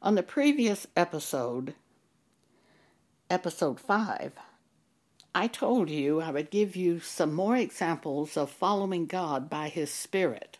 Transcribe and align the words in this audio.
On 0.00 0.14
the 0.14 0.22
previous 0.22 0.86
episode, 0.94 1.74
episode 3.28 3.80
5, 3.80 4.32
I 5.34 5.46
told 5.48 5.90
you 5.90 6.20
I 6.20 6.30
would 6.30 6.50
give 6.50 6.76
you 6.76 7.00
some 7.00 7.34
more 7.34 7.56
examples 7.56 8.36
of 8.36 8.48
following 8.48 9.06
God 9.06 9.50
by 9.50 9.68
His 9.68 9.90
Spirit 9.90 10.58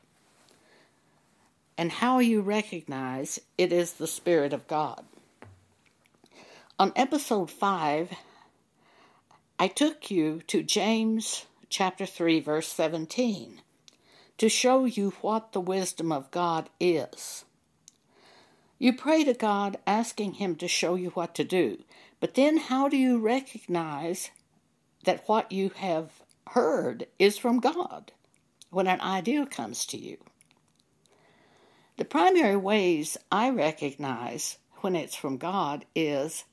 and 1.77 1.93
how 1.93 2.19
you 2.19 2.41
recognize 2.41 3.39
it 3.57 3.73
is 3.73 3.93
the 3.93 4.09
Spirit 4.09 4.53
of 4.53 4.67
God. 4.67 5.05
On 6.77 6.93
episode 6.97 7.49
5, 7.49 8.11
I 9.61 9.69
took 9.69 10.11
you 10.11 10.43
to 10.49 10.65
James 10.65 11.47
chapter 11.69 12.07
3, 12.07 12.41
verse 12.41 12.67
17 12.67 13.61
to 14.39 14.49
show 14.49 14.85
you 14.85 15.11
what 15.21 15.53
the 15.53 15.61
wisdom 15.61 16.11
of 16.11 16.33
God 16.33 16.69
is. 16.81 17.45
You 18.79 18.93
pray 18.93 19.25
to 19.25 19.35
God 19.35 19.79
asking 19.87 20.35
Him 20.35 20.55
to 20.57 20.69
show 20.69 20.95
you 20.95 21.11
what 21.11 21.35
to 21.35 21.45
do, 21.45 21.83
but 22.21 22.35
then 22.35 22.57
how 22.59 22.89
do 22.89 22.97
you 22.97 23.19
recognize 23.19 24.31
that 25.05 25.25
what 25.27 25.51
you 25.51 25.71
have 25.77 26.23
heard 26.51 27.07
is 27.19 27.37
from 27.39 27.59
God 27.59 28.13
when 28.71 28.87
an 28.87 29.01
idea 29.01 29.47
comes 29.47 29.85
to 29.87 29.99
you? 29.99 30.19
The 31.97 32.05
primary 32.05 32.57
ways 32.57 33.17
I 33.33 33.51
recognize 33.51 34.59
when 34.77 34.95
it's 34.95 35.17
from 35.17 35.39
God 35.39 35.85
is 35.97 36.45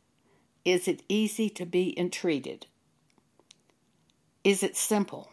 is 0.63 0.88
it 0.88 1.03
easy 1.07 1.47
to 1.52 1.66
be 1.67 1.97
entreated? 1.97 2.66
Is 4.44 4.63
it 4.63 4.75
simple? 4.75 5.30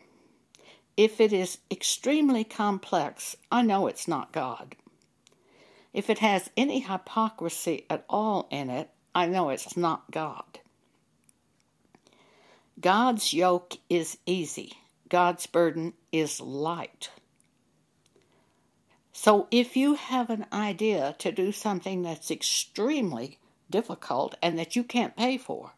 If 0.95 1.22
it 1.22 1.33
is 1.33 1.56
extremely 1.70 2.45
complex, 2.45 3.34
I 3.50 3.62
know 3.62 3.86
it's 3.86 4.06
not 4.06 4.30
God. 4.30 4.77
If 5.92 6.09
it 6.09 6.20
has 6.20 6.51
any 6.56 6.80
hypocrisy 6.80 7.84
at 7.91 8.05
all 8.09 8.48
in 8.50 8.70
it, 8.70 8.91
I 9.14 9.27
know 9.27 9.50
it's 9.50 9.77
not 9.77 10.11
God. 10.11 10.61
God's 12.80 13.33
yoke 13.33 13.77
is 13.91 14.19
easy, 14.25 14.72
God's 15.08 15.47
burden 15.47 15.92
is 16.11 16.41
light. 16.41 17.11
So 19.12 19.47
if 19.50 19.77
you 19.77 19.94
have 19.94 20.30
an 20.30 20.47
idea 20.52 21.14
to 21.19 21.30
do 21.30 21.52
something 21.52 22.02
that's 22.02 22.30
extremely 22.30 23.39
difficult 23.70 24.34
and 24.42 24.58
that 24.58 24.74
you 24.74 24.83
can't 24.83 25.17
pay 25.17 25.36
for, 25.36 25.72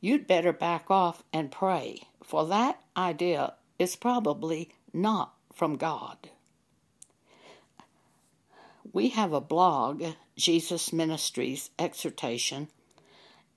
you'd 0.00 0.28
better 0.28 0.52
back 0.52 0.90
off 0.90 1.24
and 1.32 1.50
pray, 1.50 2.00
for 2.22 2.46
that 2.46 2.80
idea 2.96 3.54
is 3.78 3.96
probably 3.96 4.70
not 4.92 5.34
from 5.52 5.76
God. 5.76 6.30
We 8.92 9.08
have 9.10 9.32
a 9.32 9.40
blog, 9.40 10.04
Jesus 10.36 10.92
Ministries 10.92 11.70
Exhortation, 11.78 12.68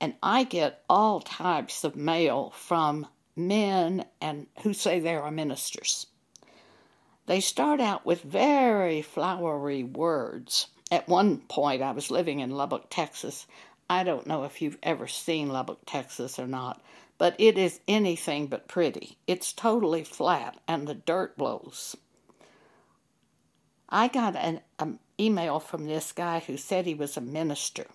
and 0.02 0.16
I 0.24 0.44
get 0.44 0.84
all 0.90 1.20
types 1.20 1.84
of 1.84 1.96
mail 1.96 2.52
from 2.56 3.06
men 3.36 4.06
and 4.22 4.48
who 4.64 4.74
say 4.74 5.00
they 5.00 5.16
are 5.16 5.30
ministers. 5.30 6.08
They 7.26 7.42
start 7.42 7.80
out 7.80 8.06
with 8.06 8.22
very 8.24 9.02
flowery 9.02 9.84
words. 9.84 10.68
At 10.92 11.08
one 11.08 11.40
point, 11.40 11.82
I 11.82 11.92
was 11.92 12.10
living 12.10 12.40
in 12.40 12.52
Lubbock, 12.52 12.88
Texas. 12.90 13.46
I 13.90 14.04
don't 14.04 14.26
know 14.26 14.46
if 14.46 14.62
you've 14.62 14.80
ever 14.82 15.08
seen 15.08 15.50
Lubbock, 15.50 15.82
Texas 15.86 16.40
or 16.40 16.48
not, 16.48 16.82
but 17.18 17.36
it 17.38 17.58
is 17.58 17.82
anything 17.88 18.48
but 18.48 18.68
pretty. 18.68 19.18
It's 19.28 19.54
totally 19.54 20.04
flat 20.04 20.58
and 20.68 20.88
the 20.88 20.96
dirt 20.96 21.38
blows. 21.38 21.96
I 23.90 24.08
got 24.08 24.36
an, 24.36 24.62
an 24.80 25.00
email 25.20 25.60
from 25.60 25.86
this 25.86 26.12
guy 26.12 26.40
who 26.40 26.58
said 26.58 26.86
he 26.86 26.94
was 26.94 27.18
a 27.18 27.22
minister. 27.22 27.86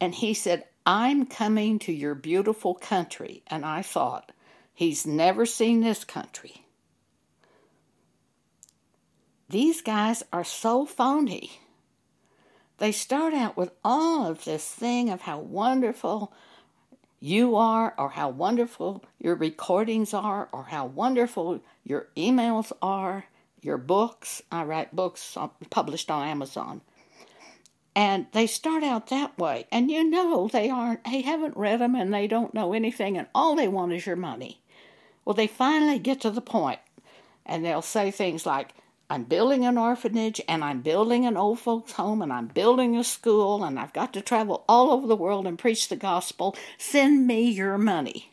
And 0.00 0.14
he 0.14 0.34
said, 0.34 0.64
I'm 0.86 1.26
coming 1.26 1.78
to 1.80 1.92
your 1.92 2.14
beautiful 2.14 2.74
country. 2.74 3.42
And 3.46 3.64
I 3.64 3.82
thought, 3.82 4.32
he's 4.72 5.06
never 5.06 5.44
seen 5.44 5.82
this 5.82 6.04
country. 6.04 6.64
These 9.48 9.82
guys 9.82 10.22
are 10.32 10.44
so 10.44 10.86
phony. 10.86 11.60
They 12.78 12.92
start 12.92 13.34
out 13.34 13.56
with 13.56 13.72
all 13.84 14.26
of 14.26 14.44
this 14.44 14.66
thing 14.66 15.10
of 15.10 15.22
how 15.22 15.38
wonderful 15.40 16.32
you 17.22 17.56
are, 17.56 17.92
or 17.98 18.08
how 18.08 18.30
wonderful 18.30 19.04
your 19.18 19.34
recordings 19.34 20.14
are, 20.14 20.48
or 20.52 20.64
how 20.64 20.86
wonderful 20.86 21.60
your 21.84 22.08
emails 22.16 22.72
are, 22.80 23.26
your 23.62 23.78
books. 23.78 24.42
I 24.50 24.64
write 24.64 24.94
books 24.94 25.36
published 25.70 26.10
on 26.10 26.26
Amazon. 26.26 26.80
And 27.94 28.26
they 28.32 28.46
start 28.46 28.84
out 28.84 29.08
that 29.08 29.36
way. 29.38 29.66
And 29.72 29.90
you 29.90 30.08
know 30.08 30.48
they 30.48 30.70
aren't, 30.70 31.04
they 31.04 31.22
haven't 31.22 31.56
read 31.56 31.80
them 31.80 31.94
and 31.94 32.14
they 32.14 32.26
don't 32.26 32.54
know 32.54 32.72
anything, 32.72 33.18
and 33.18 33.26
all 33.34 33.56
they 33.56 33.68
want 33.68 33.92
is 33.92 34.06
your 34.06 34.16
money. 34.16 34.60
Well, 35.24 35.34
they 35.34 35.46
finally 35.46 35.98
get 35.98 36.20
to 36.22 36.30
the 36.30 36.40
point, 36.40 36.80
and 37.44 37.64
they'll 37.64 37.82
say 37.82 38.10
things 38.10 38.46
like, 38.46 38.72
I'm 39.10 39.24
building 39.24 39.66
an 39.66 39.76
orphanage 39.76 40.40
and 40.46 40.62
I'm 40.62 40.82
building 40.82 41.26
an 41.26 41.36
old 41.36 41.58
folks 41.58 41.92
home 41.92 42.22
and 42.22 42.32
I'm 42.32 42.46
building 42.46 42.96
a 42.96 43.02
school 43.02 43.64
and 43.64 43.76
I've 43.76 43.92
got 43.92 44.12
to 44.12 44.20
travel 44.20 44.64
all 44.68 44.92
over 44.92 45.08
the 45.08 45.16
world 45.16 45.48
and 45.48 45.58
preach 45.58 45.88
the 45.88 45.96
gospel. 45.96 46.56
Send 46.78 47.26
me 47.26 47.50
your 47.50 47.76
money. 47.76 48.30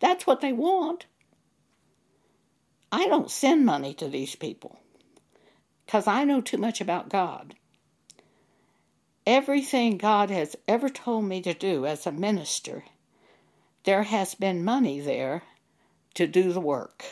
That's 0.00 0.26
what 0.26 0.40
they 0.40 0.52
want. 0.52 1.06
I 2.92 3.06
don't 3.06 3.30
send 3.30 3.64
money 3.64 3.94
to 3.94 4.08
these 4.08 4.34
people 4.34 4.80
because 5.86 6.06
I 6.06 6.24
know 6.24 6.40
too 6.40 6.58
much 6.58 6.80
about 6.80 7.08
God. 7.08 7.54
Everything 9.26 9.96
God 9.98 10.30
has 10.30 10.56
ever 10.66 10.88
told 10.88 11.24
me 11.24 11.40
to 11.42 11.54
do 11.54 11.86
as 11.86 12.06
a 12.06 12.12
minister, 12.12 12.84
there 13.84 14.04
has 14.04 14.34
been 14.34 14.64
money 14.64 15.00
there 15.00 15.42
to 16.14 16.26
do 16.26 16.52
the 16.52 16.60
work. 16.60 17.04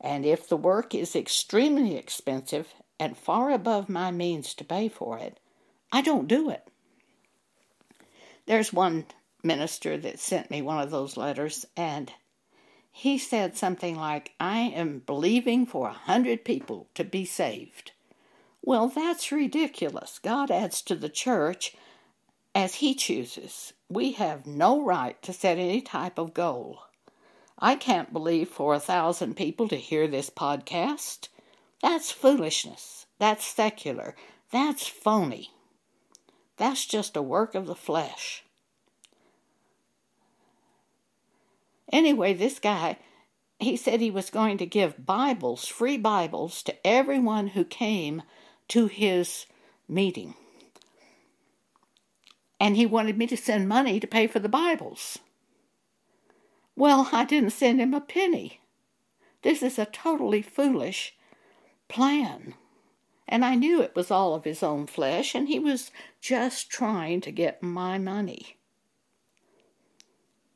And 0.00 0.24
if 0.24 0.48
the 0.48 0.56
work 0.56 0.94
is 0.94 1.16
extremely 1.16 1.96
expensive 1.96 2.74
and 2.98 3.16
far 3.16 3.50
above 3.50 3.88
my 3.88 4.10
means 4.10 4.54
to 4.54 4.64
pay 4.64 4.88
for 4.88 5.18
it, 5.18 5.38
I 5.92 6.02
don't 6.02 6.28
do 6.28 6.50
it. 6.50 6.68
There's 8.46 8.72
one 8.72 9.06
minister 9.42 9.96
that 9.98 10.18
sent 10.18 10.50
me 10.50 10.62
one 10.62 10.80
of 10.80 10.90
those 10.90 11.16
letters, 11.16 11.66
and 11.76 12.12
he 12.98 13.18
said 13.18 13.54
something 13.54 13.94
like, 13.94 14.32
I 14.40 14.60
am 14.60 15.00
believing 15.00 15.66
for 15.66 15.88
a 15.88 15.92
hundred 15.92 16.46
people 16.46 16.88
to 16.94 17.04
be 17.04 17.26
saved. 17.26 17.92
Well, 18.62 18.88
that's 18.88 19.30
ridiculous. 19.30 20.18
God 20.18 20.50
adds 20.50 20.80
to 20.80 20.94
the 20.94 21.10
church 21.10 21.76
as 22.54 22.76
He 22.76 22.94
chooses. 22.94 23.74
We 23.90 24.12
have 24.12 24.46
no 24.46 24.82
right 24.82 25.20
to 25.24 25.34
set 25.34 25.58
any 25.58 25.82
type 25.82 26.18
of 26.18 26.32
goal. 26.32 26.84
I 27.58 27.74
can't 27.74 28.14
believe 28.14 28.48
for 28.48 28.72
a 28.72 28.80
thousand 28.80 29.36
people 29.36 29.68
to 29.68 29.76
hear 29.76 30.08
this 30.08 30.30
podcast. 30.30 31.28
That's 31.82 32.10
foolishness. 32.10 33.04
That's 33.18 33.44
secular. 33.44 34.16
That's 34.50 34.88
phony. 34.88 35.50
That's 36.56 36.86
just 36.86 37.14
a 37.14 37.20
work 37.20 37.54
of 37.54 37.66
the 37.66 37.74
flesh. 37.74 38.42
Anyway, 41.92 42.34
this 42.34 42.58
guy, 42.58 42.98
he 43.58 43.76
said 43.76 44.00
he 44.00 44.10
was 44.10 44.30
going 44.30 44.58
to 44.58 44.66
give 44.66 45.06
Bibles, 45.06 45.66
free 45.66 45.96
Bibles, 45.96 46.62
to 46.64 46.86
everyone 46.86 47.48
who 47.48 47.64
came 47.64 48.22
to 48.68 48.86
his 48.86 49.46
meeting. 49.88 50.34
And 52.58 52.76
he 52.76 52.86
wanted 52.86 53.16
me 53.16 53.26
to 53.28 53.36
send 53.36 53.68
money 53.68 54.00
to 54.00 54.06
pay 54.06 54.26
for 54.26 54.38
the 54.38 54.48
Bibles. 54.48 55.18
Well, 56.74 57.08
I 57.12 57.24
didn't 57.24 57.50
send 57.50 57.80
him 57.80 57.94
a 57.94 58.00
penny. 58.00 58.60
This 59.42 59.62
is 59.62 59.78
a 59.78 59.86
totally 59.86 60.42
foolish 60.42 61.14
plan. 61.88 62.54
And 63.28 63.44
I 63.44 63.54
knew 63.54 63.80
it 63.80 63.96
was 63.96 64.10
all 64.10 64.34
of 64.34 64.44
his 64.44 64.62
own 64.62 64.86
flesh, 64.86 65.34
and 65.34 65.48
he 65.48 65.58
was 65.58 65.90
just 66.20 66.70
trying 66.70 67.20
to 67.22 67.30
get 67.30 67.62
my 67.62 67.98
money. 67.98 68.55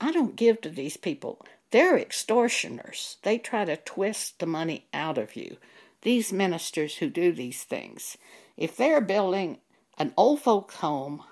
I 0.00 0.12
don't 0.12 0.37
give 0.37 0.61
to 0.62 0.70
these 0.70 0.97
people. 0.97 1.44
They're 1.70 1.99
extortioners. 1.99 3.19
They 3.23 3.38
try 3.38 3.64
to 3.64 3.76
twist 3.76 4.38
the 4.38 4.47
money 4.47 4.87
out 4.93 5.19
of 5.19 5.37
you. 5.37 5.58
These 6.02 6.32
ministers 6.32 6.97
who 6.97 7.11
do 7.11 7.32
these 7.32 7.62
things. 7.62 8.17
If 8.56 8.76
they're 8.76 9.00
building 9.00 9.58
an 9.99 10.14
old 10.17 10.41
folks' 10.41 10.76
home, 10.76 11.23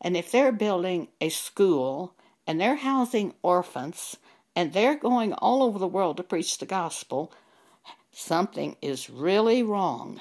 and 0.00 0.16
if 0.16 0.30
they're 0.30 0.52
building 0.52 1.08
a 1.20 1.28
school, 1.28 2.14
and 2.46 2.60
they're 2.60 2.76
housing 2.76 3.34
orphans 3.42 4.16
and 4.54 4.72
they're 4.72 4.96
going 4.96 5.32
all 5.34 5.62
over 5.62 5.78
the 5.78 5.86
world 5.86 6.16
to 6.16 6.22
preach 6.22 6.58
the 6.58 6.66
gospel, 6.66 7.32
something 8.12 8.76
is 8.80 9.10
really 9.10 9.62
wrong. 9.62 10.20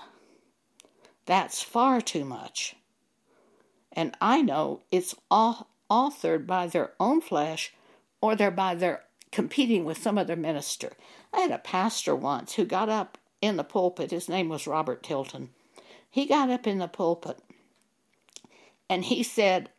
That's 1.25 1.61
far 1.61 2.01
too 2.01 2.25
much. 2.25 2.75
And 3.91 4.15
I 4.19 4.41
know 4.41 4.81
it's 4.91 5.15
authored 5.89 6.45
by 6.45 6.67
their 6.67 6.93
own 6.99 7.21
flesh 7.21 7.73
or 8.21 8.35
they're 8.35 8.51
by 8.51 8.75
their 8.75 9.03
competing 9.31 9.85
with 9.85 9.97
some 9.97 10.17
other 10.17 10.35
minister. 10.35 10.93
I 11.33 11.41
had 11.41 11.51
a 11.51 11.57
pastor 11.57 12.15
once 12.15 12.53
who 12.53 12.65
got 12.65 12.89
up 12.89 13.17
in 13.41 13.57
the 13.57 13.63
pulpit, 13.63 14.11
his 14.11 14.29
name 14.29 14.49
was 14.49 14.65
Robert 14.65 15.03
Tilton. 15.03 15.49
He 16.09 16.25
got 16.25 16.49
up 16.49 16.65
in 16.65 16.79
the 16.79 16.87
pulpit 16.87 17.39
and 18.89 19.05
he 19.05 19.23
said, 19.23 19.69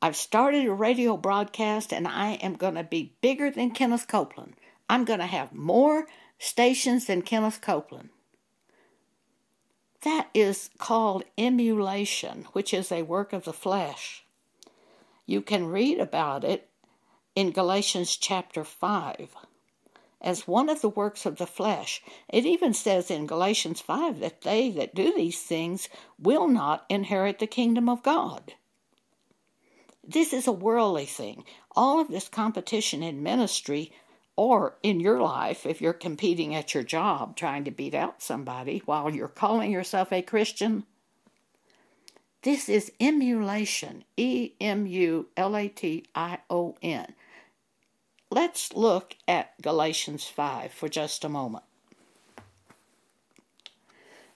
I've 0.00 0.16
started 0.16 0.66
a 0.66 0.72
radio 0.72 1.16
broadcast 1.16 1.92
and 1.92 2.08
I 2.08 2.32
am 2.34 2.54
going 2.54 2.74
to 2.74 2.84
be 2.84 3.14
bigger 3.20 3.50
than 3.50 3.70
Kenneth 3.70 4.08
Copeland. 4.08 4.54
I'm 4.88 5.04
going 5.04 5.20
to 5.20 5.26
have 5.26 5.52
more 5.52 6.06
stations 6.38 7.06
than 7.06 7.22
Kenneth 7.22 7.60
Copeland. 7.60 8.10
That 10.02 10.28
is 10.34 10.68
called 10.78 11.24
emulation, 11.38 12.46
which 12.52 12.74
is 12.74 12.92
a 12.92 13.02
work 13.02 13.32
of 13.32 13.44
the 13.44 13.52
flesh. 13.52 14.23
You 15.26 15.40
can 15.40 15.66
read 15.66 16.00
about 16.00 16.44
it 16.44 16.68
in 17.34 17.50
Galatians 17.50 18.16
chapter 18.16 18.64
5 18.64 19.34
as 20.20 20.48
one 20.48 20.68
of 20.68 20.80
the 20.80 20.88
works 20.88 21.26
of 21.26 21.36
the 21.36 21.46
flesh. 21.46 22.02
It 22.28 22.46
even 22.46 22.72
says 22.72 23.10
in 23.10 23.26
Galatians 23.26 23.80
5 23.80 24.20
that 24.20 24.40
they 24.40 24.70
that 24.70 24.94
do 24.94 25.12
these 25.14 25.42
things 25.42 25.88
will 26.18 26.48
not 26.48 26.86
inherit 26.88 27.38
the 27.38 27.46
kingdom 27.46 27.88
of 27.88 28.02
God. 28.02 28.54
This 30.06 30.32
is 30.32 30.46
a 30.46 30.52
worldly 30.52 31.06
thing. 31.06 31.44
All 31.74 32.00
of 32.00 32.08
this 32.08 32.28
competition 32.28 33.02
in 33.02 33.22
ministry 33.22 33.92
or 34.36 34.76
in 34.82 35.00
your 35.00 35.20
life, 35.20 35.64
if 35.64 35.80
you're 35.80 35.92
competing 35.92 36.54
at 36.54 36.74
your 36.74 36.82
job 36.82 37.36
trying 37.36 37.64
to 37.64 37.70
beat 37.70 37.94
out 37.94 38.22
somebody 38.22 38.82
while 38.84 39.14
you're 39.14 39.28
calling 39.28 39.70
yourself 39.70 40.12
a 40.12 40.22
Christian, 40.22 40.84
this 42.44 42.68
is 42.68 42.92
emulation. 43.00 44.04
E 44.18 44.52
M 44.60 44.86
U 44.86 45.28
L 45.34 45.56
A 45.56 45.66
T 45.66 46.04
I 46.14 46.38
O 46.50 46.76
N. 46.82 47.14
Let's 48.30 48.74
look 48.74 49.16
at 49.26 49.60
Galatians 49.62 50.24
5 50.24 50.70
for 50.70 50.88
just 50.88 51.24
a 51.24 51.30
moment. 51.30 51.64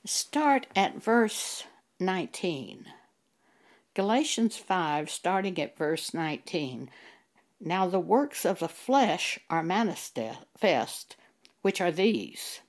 Start 0.07 0.67
at 0.75 1.03
verse 1.03 1.65
19. 2.01 2.87
Galatians 3.93 4.57
5, 4.57 5.11
starting 5.11 5.61
at 5.61 5.77
verse 5.77 6.15
19. 6.15 6.89
Now 7.61 7.87
the 7.89 8.01
works 8.01 8.47
of 8.47 8.61
the 8.61 8.69
flesh 8.69 9.39
are 9.51 9.63
manifest, 9.63 11.17
which 11.61 11.81
are 11.83 11.93
these 11.93 12.61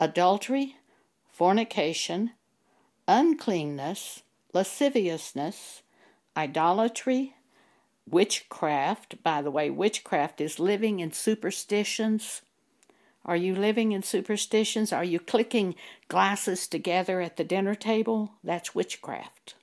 adultery, 0.00 0.78
fornication, 1.30 2.32
uncleanness, 3.06 4.23
lasciviousness, 4.54 5.82
idolatry, 6.36 7.34
witchcraft. 8.08 9.22
By 9.22 9.42
the 9.42 9.50
way, 9.50 9.68
witchcraft 9.68 10.40
is 10.40 10.58
living 10.58 11.00
in 11.00 11.12
superstitions. 11.12 12.42
Are 13.26 13.36
you 13.36 13.54
living 13.54 13.92
in 13.92 14.02
superstitions? 14.02 14.92
Are 14.92 15.04
you 15.04 15.18
clicking 15.18 15.74
glasses 16.08 16.68
together 16.68 17.20
at 17.20 17.36
the 17.36 17.44
dinner 17.44 17.74
table? 17.74 18.32
That's 18.42 18.74
witchcraft. 18.74 19.54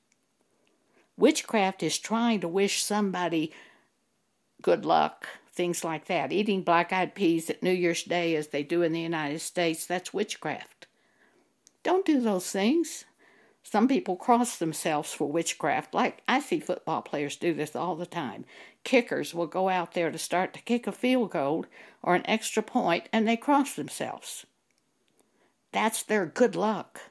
Witchcraft 1.17 1.83
is 1.83 1.97
trying 1.97 2.41
to 2.41 2.47
wish 2.47 2.83
somebody 2.83 3.53
good 4.61 4.85
luck, 4.85 5.27
things 5.53 5.83
like 5.83 6.05
that. 6.05 6.31
Eating 6.31 6.63
black 6.63 6.91
eyed 6.91 7.13
peas 7.13 7.49
at 7.49 7.61
New 7.61 7.71
Year's 7.71 8.03
Day, 8.03 8.35
as 8.35 8.47
they 8.47 8.63
do 8.63 8.81
in 8.81 8.91
the 8.91 9.01
United 9.01 9.39
States, 9.39 9.85
that's 9.85 10.13
witchcraft. 10.13 10.87
Don't 11.83 12.05
do 12.05 12.19
those 12.19 12.49
things. 12.49 13.05
Some 13.63 13.87
people 13.87 14.15
cross 14.15 14.57
themselves 14.57 15.13
for 15.13 15.29
witchcraft. 15.31 15.93
Like 15.93 16.21
I 16.27 16.39
see 16.39 16.59
football 16.59 17.01
players 17.01 17.35
do 17.35 17.53
this 17.53 17.75
all 17.75 17.95
the 17.95 18.05
time. 18.05 18.45
Kickers 18.83 19.33
will 19.33 19.47
go 19.47 19.69
out 19.69 19.93
there 19.93 20.11
to 20.11 20.17
start 20.17 20.53
to 20.53 20.61
kick 20.61 20.87
a 20.87 20.91
field 20.91 21.31
goal 21.31 21.65
or 22.01 22.15
an 22.15 22.25
extra 22.25 22.63
point 22.63 23.07
and 23.13 23.27
they 23.27 23.37
cross 23.37 23.75
themselves. 23.75 24.45
That's 25.71 26.03
their 26.03 26.25
good 26.25 26.55
luck. 26.55 27.01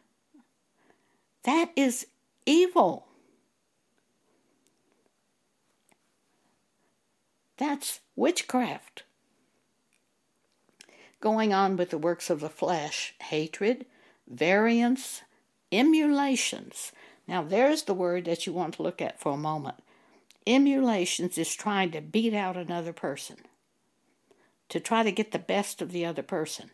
That 1.45 1.71
is 1.77 2.07
evil. 2.45 3.07
That's 7.57 8.01
witchcraft. 8.17 9.05
Going 11.21 11.53
on 11.53 11.77
with 11.77 11.91
the 11.91 11.99
works 11.99 12.31
of 12.31 12.41
the 12.41 12.49
flesh 12.49 13.15
hatred, 13.21 13.87
variance, 14.27 15.23
emulations. 15.73 16.93
Now, 17.27 17.43
there's 17.43 17.85
the 17.85 17.95
word 17.95 18.25
that 18.25 18.47
you 18.47 18.53
want 18.53 18.75
to 18.75 18.83
look 18.83 19.01
at 19.01 19.21
for 19.21 19.33
a 19.33 19.39
moment. 19.39 19.77
Emulations 20.47 21.39
is 21.39 21.55
trying 21.55 21.91
to 21.93 22.01
beat 22.01 22.35
out 22.35 22.57
another 22.57 22.93
person, 22.93 23.37
to 24.69 24.81
try 24.81 25.03
to 25.03 25.13
get 25.13 25.33
the 25.33 25.39
best 25.39 25.81
of 25.81 25.93
the 25.93 26.05
other 26.05 26.23
person. 26.23 26.71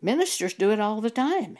Ministers 0.00 0.54
do 0.54 0.70
it 0.70 0.80
all 0.80 1.00
the 1.00 1.10
time. 1.10 1.58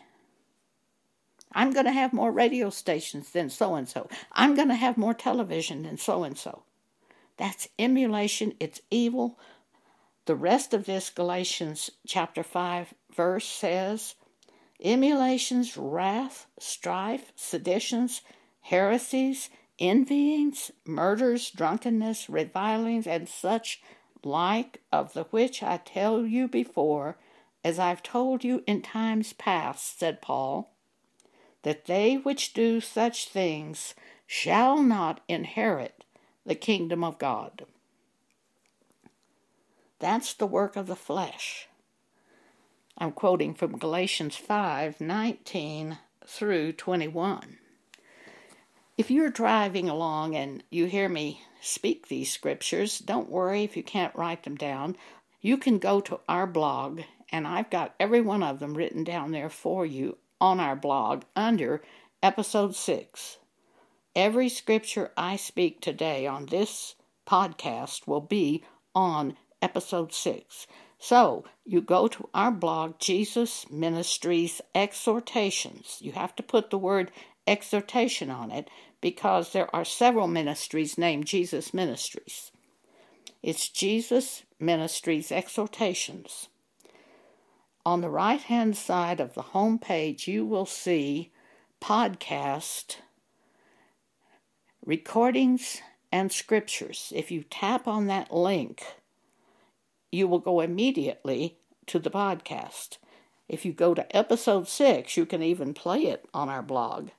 I'm 1.52 1.72
going 1.72 1.86
to 1.86 1.92
have 1.92 2.12
more 2.12 2.30
radio 2.30 2.70
stations 2.70 3.30
than 3.30 3.50
so 3.50 3.74
and 3.74 3.88
so. 3.88 4.08
I'm 4.32 4.54
going 4.54 4.68
to 4.68 4.74
have 4.74 4.96
more 4.96 5.14
television 5.14 5.82
than 5.82 5.96
so 5.98 6.24
and 6.24 6.36
so. 6.36 6.62
That's 7.36 7.68
emulation, 7.78 8.54
it's 8.60 8.80
evil. 8.90 9.38
The 10.26 10.34
rest 10.34 10.74
of 10.74 10.84
this 10.84 11.08
Galatians 11.08 11.90
chapter 12.06 12.42
5 12.42 12.92
verse 13.14 13.46
says 13.46 14.14
emulations, 14.82 15.76
wrath, 15.76 16.46
strife, 16.58 17.32
seditions, 17.34 18.22
heresies, 18.62 19.50
envyings, 19.78 20.70
murders, 20.84 21.50
drunkenness, 21.50 22.28
revilings, 22.28 23.06
and 23.06 23.28
such 23.28 23.80
like, 24.24 24.82
of 24.92 25.12
the 25.12 25.24
which 25.24 25.62
I 25.62 25.78
tell 25.78 26.26
you 26.26 26.48
before, 26.48 27.16
as 27.64 27.78
I've 27.78 28.02
told 28.02 28.44
you 28.44 28.62
in 28.66 28.82
times 28.82 29.32
past, 29.32 29.98
said 29.98 30.22
Paul, 30.22 30.74
that 31.62 31.86
they 31.86 32.16
which 32.16 32.52
do 32.52 32.80
such 32.80 33.28
things 33.28 33.94
shall 34.26 34.82
not 34.82 35.20
inherit 35.28 36.04
the 36.44 36.54
kingdom 36.54 37.04
of 37.04 37.18
God. 37.18 37.64
That's 39.98 40.34
the 40.34 40.46
work 40.46 40.76
of 40.76 40.86
the 40.86 40.96
flesh. 40.96 41.67
I'm 43.00 43.12
quoting 43.12 43.54
from 43.54 43.78
Galatians 43.78 44.34
5 44.34 45.00
19 45.00 45.98
through 46.26 46.72
21. 46.72 47.58
If 48.96 49.08
you're 49.08 49.30
driving 49.30 49.88
along 49.88 50.34
and 50.34 50.64
you 50.68 50.86
hear 50.86 51.08
me 51.08 51.42
speak 51.60 52.08
these 52.08 52.32
scriptures, 52.32 52.98
don't 52.98 53.30
worry 53.30 53.62
if 53.62 53.76
you 53.76 53.84
can't 53.84 54.16
write 54.16 54.42
them 54.42 54.56
down. 54.56 54.96
You 55.40 55.58
can 55.58 55.78
go 55.78 56.00
to 56.00 56.18
our 56.28 56.44
blog, 56.48 57.02
and 57.30 57.46
I've 57.46 57.70
got 57.70 57.94
every 58.00 58.20
one 58.20 58.42
of 58.42 58.58
them 58.58 58.74
written 58.74 59.04
down 59.04 59.30
there 59.30 59.48
for 59.48 59.86
you 59.86 60.18
on 60.40 60.58
our 60.58 60.74
blog 60.74 61.22
under 61.36 61.82
episode 62.20 62.74
6. 62.74 63.38
Every 64.16 64.48
scripture 64.48 65.12
I 65.16 65.36
speak 65.36 65.80
today 65.80 66.26
on 66.26 66.46
this 66.46 66.96
podcast 67.28 68.08
will 68.08 68.20
be 68.20 68.64
on 68.92 69.36
episode 69.62 70.12
6. 70.12 70.66
So 70.98 71.44
you 71.64 71.80
go 71.80 72.08
to 72.08 72.28
our 72.34 72.50
blog, 72.50 72.98
Jesus 72.98 73.70
Ministries 73.70 74.60
Exhortations. 74.74 75.98
You 76.00 76.12
have 76.12 76.34
to 76.36 76.42
put 76.42 76.70
the 76.70 76.78
word 76.78 77.12
exhortation 77.46 78.30
on 78.30 78.50
it 78.50 78.68
because 79.00 79.52
there 79.52 79.74
are 79.74 79.84
several 79.84 80.26
ministries 80.26 80.98
named 80.98 81.26
Jesus 81.26 81.72
Ministries. 81.72 82.50
It's 83.42 83.68
Jesus 83.68 84.42
Ministries 84.58 85.30
Exhortations. 85.30 86.48
On 87.86 88.00
the 88.00 88.10
right 88.10 88.42
hand 88.42 88.76
side 88.76 89.20
of 89.20 89.34
the 89.34 89.42
home 89.42 89.78
page, 89.78 90.26
you 90.26 90.44
will 90.44 90.66
see 90.66 91.30
podcast 91.80 92.96
recordings 94.84 95.80
and 96.10 96.32
scriptures. 96.32 97.12
If 97.14 97.30
you 97.30 97.44
tap 97.44 97.86
on 97.86 98.08
that 98.08 98.34
link, 98.34 98.82
you 100.10 100.26
will 100.28 100.38
go 100.38 100.60
immediately 100.60 101.58
to 101.86 101.98
the 101.98 102.10
podcast. 102.10 102.98
If 103.48 103.64
you 103.64 103.72
go 103.72 103.94
to 103.94 104.16
episode 104.16 104.68
six, 104.68 105.16
you 105.16 105.26
can 105.26 105.42
even 105.42 105.74
play 105.74 106.04
it 106.04 106.24
on 106.34 106.48
our 106.48 106.62
blog. 106.62 107.10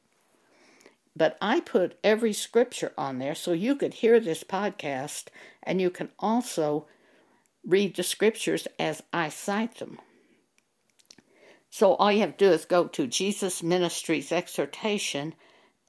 But 1.15 1.37
I 1.41 1.59
put 1.59 1.97
every 2.03 2.33
scripture 2.33 2.93
on 2.97 3.19
there 3.19 3.35
so 3.35 3.51
you 3.51 3.75
could 3.75 3.95
hear 3.95 4.19
this 4.19 4.43
podcast 4.43 5.25
and 5.63 5.81
you 5.81 5.89
can 5.89 6.09
also 6.19 6.87
read 7.65 7.95
the 7.95 8.03
scriptures 8.03 8.67
as 8.77 9.03
I 9.11 9.29
cite 9.29 9.79
them. 9.79 9.99
So 11.69 11.95
all 11.95 12.11
you 12.11 12.21
have 12.21 12.37
to 12.37 12.45
do 12.45 12.51
is 12.51 12.65
go 12.65 12.87
to 12.87 13.07
Jesus 13.07 13.61
Ministries 13.61 14.31
Exhortation 14.31 15.33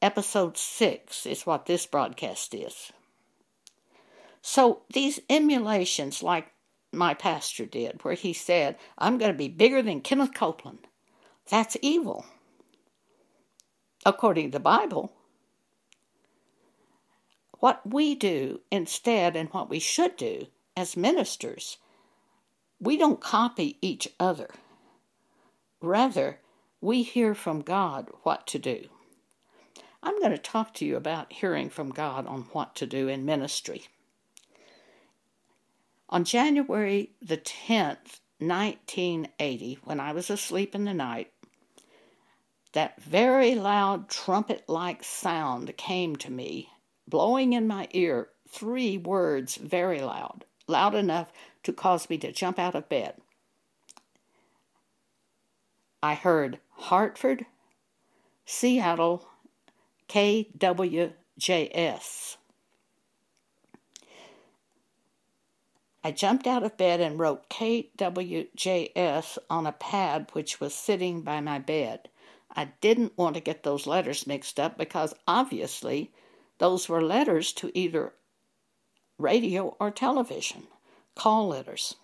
Episode 0.03 0.57
6 0.57 1.27
is 1.27 1.45
what 1.45 1.67
this 1.67 1.85
broadcast 1.85 2.55
is. 2.55 2.91
So 4.41 4.81
these 4.93 5.21
emulations, 5.29 6.23
like 6.23 6.47
my 6.93 7.15
pastor 7.15 7.67
did, 7.67 8.03
where 8.05 8.15
he 8.15 8.33
said, 8.33 8.77
I'm 8.99 9.19
going 9.19 9.33
to 9.33 9.39
be 9.39 9.49
bigger 9.49 9.83
than 9.83 10.01
Kenneth 10.01 10.35
Copeland, 10.35 10.87
that's 11.49 11.77
evil. 11.83 12.25
According 14.05 14.47
to 14.47 14.59
the 14.59 14.61
Bible, 14.61 15.13
what 17.59 17.81
we 17.85 18.15
do 18.15 18.61
instead 18.71 19.37
and 19.37 19.49
what 19.51 19.69
we 19.69 19.79
should 19.79 20.17
do 20.17 20.47
as 20.77 20.97
ministers, 20.97 21.77
we 22.81 22.97
don't 22.97 23.21
copy 23.21 23.77
each 23.83 24.09
other. 24.19 24.51
Rather, 25.83 26.41
we 26.81 27.03
hear 27.03 27.35
from 27.35 27.61
God 27.61 28.09
what 28.23 28.47
to 28.49 28.59
do. 28.59 28.89
I'm 30.03 30.19
going 30.19 30.33
to 30.33 30.39
talk 30.39 30.73
to 30.75 30.87
you 30.87 30.97
about 30.97 31.33
hearing 31.33 31.69
from 31.69 31.91
God 31.91 32.27
on 32.27 32.43
what 32.53 32.75
to 32.77 32.87
do 32.87 33.09
in 33.09 33.27
ministry. 33.27 33.85
On 36.13 36.25
January 36.25 37.13
the 37.23 37.37
10th, 37.37 38.19
1980, 38.41 39.79
when 39.85 40.01
I 40.01 40.13
was 40.13 40.29
asleep 40.29 40.75
in 40.75 40.85
the 40.85 40.93
night, 40.93 41.33
that 42.73 43.01
very 43.01 43.55
loud 43.55 44.09
trumpet 44.09 44.65
like 44.69 45.05
sound 45.05 45.77
came 45.77 46.17
to 46.17 46.33
me, 46.33 46.69
blowing 47.07 47.53
in 47.53 47.69
my 47.69 47.87
ear 47.93 48.31
three 48.49 48.99
words 48.99 49.55
very 49.55 50.01
loud, 50.01 50.45
loud 50.67 50.97
enough 50.97 51.31
to 51.63 51.73
cause 51.73 52.11
me 52.11 52.19
to 52.19 52.33
jump 52.33 52.59
out 52.59 52.75
of 52.75 52.89
bed. 52.89 53.15
I 56.03 56.15
heard 56.15 56.59
Hartford, 56.71 57.47
Seattle, 58.45 59.29
KWJS. 60.09 61.17
I 66.03 66.13
jumped 66.13 66.47
out 66.47 66.63
of 66.63 66.79
bed 66.79 67.01
and 67.01 67.19
wrote 67.19 67.51
KWJS 67.51 69.39
on 69.51 69.67
a 69.67 69.73
pad 69.73 70.31
which 70.33 70.59
was 70.59 70.75
sitting 70.75 71.21
by 71.21 71.41
my 71.41 71.59
bed. 71.59 72.09
I 72.55 72.73
didn't 72.81 73.19
want 73.19 73.35
to 73.35 73.41
get 73.41 73.63
those 73.63 73.87
letters 73.87 74.27
mixed 74.27 74.59
up 74.59 74.79
because 74.79 75.15
obviously 75.29 76.11
those 76.59 76.89
were 76.89 77.03
letters 77.03 77.53
to 77.55 77.71
either 77.79 78.15
radio 79.19 79.77
or 79.79 79.91
television, 79.91 80.69
call 81.15 81.49
letters. 81.49 81.97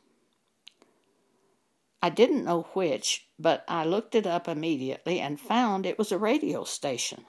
I 2.03 2.11
didn't 2.11 2.45
know 2.45 2.63
which, 2.75 3.27
but 3.39 3.65
I 3.67 3.85
looked 3.85 4.15
it 4.15 4.27
up 4.27 4.47
immediately 4.47 5.21
and 5.21 5.41
found 5.41 5.87
it 5.87 5.99
was 5.99 6.13
a 6.13 6.19
radio 6.19 6.65
station. 6.65 7.25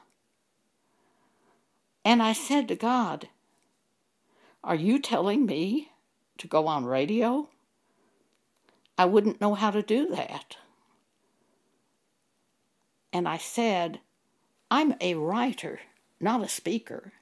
And 2.04 2.22
I 2.22 2.34
said 2.34 2.68
to 2.68 2.76
God, 2.76 3.30
Are 4.64 4.76
you 4.76 5.00
telling 5.00 5.46
me 5.46 5.92
to 6.40 6.48
go 6.48 6.68
on 6.68 6.86
radio? 6.86 7.50
I 8.98 9.06
wouldn't 9.06 9.42
know 9.42 9.54
how 9.54 9.72
to 9.72 9.82
do 9.82 10.08
that. 10.10 10.58
And 13.14 13.28
I 13.28 13.38
said, 13.38 14.00
I'm 14.70 14.96
a 15.00 15.16
writer, 15.16 15.80
not 16.20 16.44
a 16.44 16.48
speaker. 16.48 17.14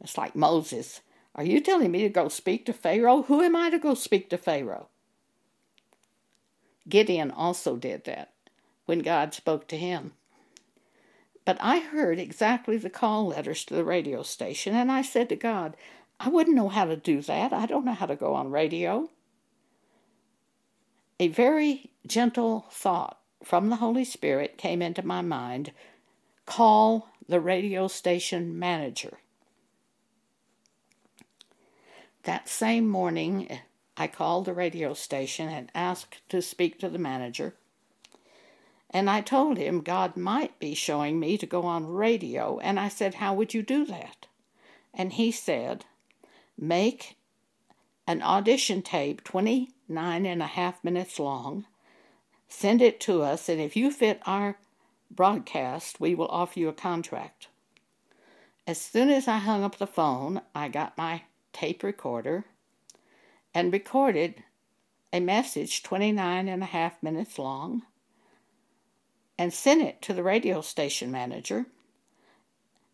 It's 0.00 0.18
like 0.18 0.36
Moses. 0.36 1.00
Are 1.34 1.44
you 1.44 1.60
telling 1.60 1.90
me 1.90 2.02
to 2.02 2.08
go 2.08 2.28
speak 2.28 2.66
to 2.66 2.72
Pharaoh? 2.72 3.22
Who 3.22 3.42
am 3.42 3.56
I 3.56 3.70
to 3.70 3.78
go 3.78 3.94
speak 3.94 4.28
to 4.30 4.38
Pharaoh? 4.38 4.88
Gideon 6.88 7.30
also 7.30 7.76
did 7.76 8.04
that 8.04 8.32
when 8.86 9.00
God 9.00 9.34
spoke 9.34 9.68
to 9.68 9.76
him. 9.76 10.12
But 11.44 11.58
I 11.60 11.78
heard 11.78 12.18
exactly 12.18 12.76
the 12.76 12.90
call 12.90 13.28
letters 13.28 13.64
to 13.64 13.74
the 13.74 13.84
radio 13.84 14.22
station, 14.22 14.74
and 14.74 14.92
I 14.92 15.02
said 15.02 15.28
to 15.30 15.36
God, 15.36 15.76
I 16.20 16.28
wouldn't 16.28 16.56
know 16.56 16.68
how 16.68 16.84
to 16.84 16.96
do 16.96 17.22
that. 17.22 17.52
I 17.52 17.66
don't 17.66 17.84
know 17.84 17.92
how 17.92 18.06
to 18.06 18.16
go 18.16 18.34
on 18.34 18.50
radio. 18.50 19.08
A 21.20 21.28
very 21.28 21.90
gentle 22.06 22.66
thought 22.70 23.18
from 23.42 23.68
the 23.68 23.76
Holy 23.76 24.04
Spirit 24.04 24.58
came 24.58 24.82
into 24.82 25.04
my 25.04 25.22
mind 25.22 25.72
call 26.46 27.08
the 27.28 27.40
radio 27.40 27.88
station 27.88 28.58
manager. 28.58 29.18
That 32.22 32.48
same 32.48 32.88
morning, 32.88 33.60
I 33.96 34.06
called 34.06 34.46
the 34.46 34.54
radio 34.54 34.94
station 34.94 35.48
and 35.48 35.70
asked 35.74 36.20
to 36.30 36.40
speak 36.40 36.78
to 36.78 36.88
the 36.88 36.98
manager. 36.98 37.54
And 38.90 39.10
I 39.10 39.20
told 39.20 39.58
him 39.58 39.82
God 39.82 40.16
might 40.16 40.58
be 40.58 40.74
showing 40.74 41.20
me 41.20 41.36
to 41.36 41.46
go 41.46 41.62
on 41.62 41.86
radio, 41.86 42.58
and 42.60 42.80
I 42.80 42.88
said, 42.88 43.14
How 43.14 43.34
would 43.34 43.52
you 43.52 43.62
do 43.62 43.84
that? 43.86 44.26
And 44.94 45.12
he 45.12 45.30
said, 45.30 45.84
Make 46.60 47.16
an 48.08 48.20
audition 48.20 48.82
tape 48.82 49.22
29 49.22 50.26
and 50.26 50.42
a 50.42 50.46
half 50.46 50.82
minutes 50.82 51.20
long, 51.20 51.66
send 52.48 52.82
it 52.82 52.98
to 53.00 53.22
us, 53.22 53.48
and 53.48 53.60
if 53.60 53.76
you 53.76 53.92
fit 53.92 54.20
our 54.26 54.58
broadcast, 55.08 56.00
we 56.00 56.16
will 56.16 56.26
offer 56.28 56.58
you 56.58 56.68
a 56.68 56.72
contract. 56.72 57.46
As 58.66 58.80
soon 58.80 59.08
as 59.08 59.28
I 59.28 59.38
hung 59.38 59.62
up 59.62 59.78
the 59.78 59.86
phone, 59.86 60.40
I 60.54 60.68
got 60.68 60.98
my 60.98 61.22
tape 61.52 61.82
recorder 61.82 62.44
and 63.54 63.72
recorded 63.72 64.42
a 65.12 65.20
message 65.20 65.82
29 65.82 66.48
and 66.48 66.62
a 66.62 66.66
half 66.66 67.02
minutes 67.02 67.38
long 67.38 67.82
and 69.38 69.52
sent 69.52 69.80
it 69.80 70.02
to 70.02 70.12
the 70.12 70.22
radio 70.22 70.60
station 70.60 71.10
manager. 71.10 71.66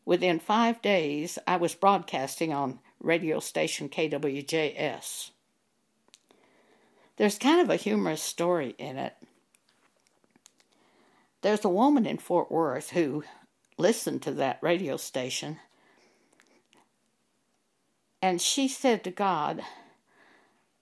Within 0.04 0.38
five 0.38 0.83
days, 0.83 1.38
I 1.47 1.56
was 1.56 1.75
broadcasting 1.75 2.52
on 2.52 2.78
radio 3.04 3.40
station 3.40 3.88
KWJS. 3.88 5.30
There's 7.16 7.38
kind 7.38 7.61
of 7.61 7.70
a 7.70 7.76
humorous 7.76 8.23
story 8.23 8.75
in 8.78 8.96
it. 8.96 9.14
There's 11.42 11.64
a 11.64 11.68
woman 11.68 12.06
in 12.06 12.18
Fort 12.18 12.50
Worth 12.50 12.90
who 12.90 13.25
listened 13.76 14.23
to 14.23 14.32
that 14.32 14.58
radio 14.62 14.96
station, 14.96 15.58
and 18.23 18.40
she 18.40 18.66
said 18.66 19.04
to 19.04 19.11
God, 19.11 19.62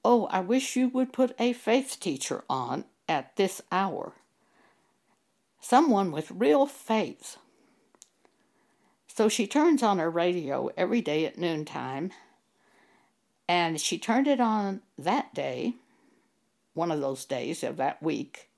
Oh, 0.05 0.26
I 0.26 0.41
wish 0.41 0.76
you 0.76 0.88
would 0.88 1.12
put 1.12 1.35
a 1.38 1.52
faith 1.52 1.99
teacher 2.00 2.45
on 2.49 2.85
at 3.09 3.37
this 3.37 3.61
hour 3.71 4.14
someone 5.62 6.11
with 6.11 6.31
real 6.31 6.67
faith. 6.67 7.38
So 9.14 9.28
she 9.28 9.47
turns 9.47 9.83
on 9.83 9.99
her 9.99 10.11
radio 10.11 10.71
every 10.75 11.02
day 11.02 11.26
at 11.26 11.37
noontime, 11.37 12.12
and 13.47 13.78
she 13.78 13.99
turned 13.99 14.26
it 14.26 14.40
on 14.40 14.81
that 14.97 15.35
day, 15.35 15.75
one 16.73 16.90
of 16.90 17.00
those 17.02 17.26
days 17.26 17.62
of 17.62 17.76
that 17.76 18.02
week. 18.02 18.49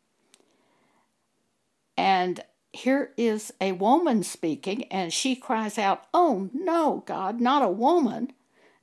And 1.97 2.45
here 2.73 3.11
is 3.17 3.53
a 3.61 3.73
woman 3.73 4.23
speaking, 4.23 4.85
and 4.93 5.13
she 5.13 5.35
cries 5.35 5.77
out, 5.77 6.05
Oh 6.15 6.49
no, 6.53 7.03
God, 7.05 7.41
not 7.41 7.65
a 7.65 7.69
woman! 7.69 8.33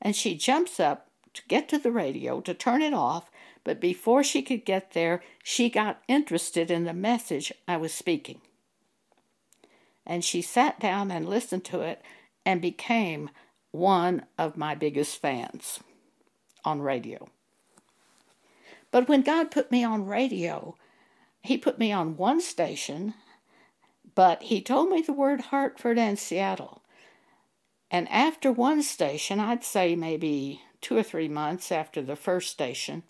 And 0.01 0.13
she 0.13 0.35
jumps 0.35 0.77
up 0.77 1.07
to 1.33 1.41
get 1.47 1.69
to 1.69 1.77
the 1.77 1.91
radio 1.91 2.41
to 2.41 2.53
turn 2.53 2.81
it 2.81 2.93
off, 2.93 3.31
but 3.63 3.79
before 3.79 4.25
she 4.25 4.41
could 4.41 4.65
get 4.65 4.91
there, 4.91 5.23
she 5.41 5.69
got 5.69 6.03
interested 6.09 6.69
in 6.69 6.83
the 6.83 6.93
message 6.93 7.53
I 7.65 7.77
was 7.77 7.93
speaking. 7.93 8.41
And 10.11 10.25
she 10.25 10.41
sat 10.41 10.77
down 10.77 11.09
and 11.09 11.25
listened 11.25 11.63
to 11.65 11.79
it 11.79 12.01
and 12.45 12.61
became 12.61 13.29
one 13.71 14.25
of 14.37 14.57
my 14.57 14.75
biggest 14.75 15.21
fans 15.21 15.79
on 16.65 16.81
radio. 16.81 17.29
But 18.91 19.07
when 19.07 19.21
God 19.21 19.51
put 19.51 19.71
me 19.71 19.85
on 19.85 20.05
radio, 20.05 20.75
He 21.41 21.57
put 21.57 21.79
me 21.79 21.93
on 21.93 22.17
one 22.17 22.41
station, 22.41 23.13
but 24.13 24.43
He 24.43 24.61
told 24.61 24.89
me 24.89 25.01
the 25.01 25.13
word 25.13 25.39
Hartford 25.39 25.97
and 25.97 26.19
Seattle. 26.19 26.81
And 27.89 28.09
after 28.09 28.51
one 28.51 28.83
station, 28.83 29.39
I'd 29.39 29.63
say 29.63 29.95
maybe 29.95 30.61
two 30.81 30.97
or 30.97 31.03
three 31.03 31.29
months 31.29 31.71
after 31.71 32.01
the 32.01 32.17
first 32.17 32.49
station, 32.51 33.03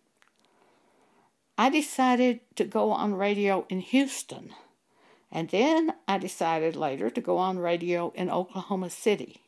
I 1.58 1.72
decided 1.72 2.41
to 2.58 2.63
go 2.63 2.91
on 2.91 3.15
radio 3.15 3.65
in 3.70 3.79
Houston. 3.79 4.53
And 5.32 5.50
then 5.50 5.94
I 6.08 6.18
decided 6.18 6.76
later 6.76 7.10
to 7.10 7.22
go 7.22 7.38
on 7.38 7.58
radio 7.58 8.12
in 8.16 8.30
Oklahoma 8.30 8.90
City. 8.90 9.42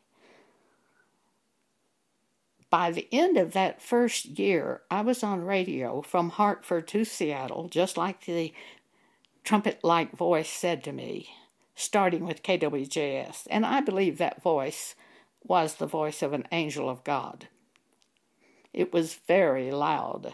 By 2.69 2.91
the 2.91 3.07
end 3.11 3.37
of 3.37 3.53
that 3.53 3.81
first 3.81 4.25
year, 4.39 4.81
I 4.89 5.01
was 5.01 5.23
on 5.23 5.43
radio 5.43 6.01
from 6.01 6.31
Hartford 6.31 6.87
to 6.89 7.05
Seattle, 7.05 7.67
just 7.67 7.97
like 7.97 8.25
the 8.25 8.53
trumpet 9.43 9.83
like 9.83 10.17
voice 10.17 10.49
said 10.49 10.83
to 10.85 10.91
me, 10.91 11.29
starting 11.75 12.25
with 12.25 12.43
KWJS. 12.43 13.45
And 13.49 13.65
I 13.65 13.81
believe 13.81 14.17
that 14.17 14.41
voice 14.41 14.95
was 15.43 15.75
the 15.75 15.85
voice 15.85 16.21
of 16.21 16.33
an 16.33 16.47
angel 16.51 16.89
of 16.89 17.03
God. 17.03 17.47
It 18.71 18.91
was 18.91 19.19
very 19.27 19.71
loud. 19.71 20.33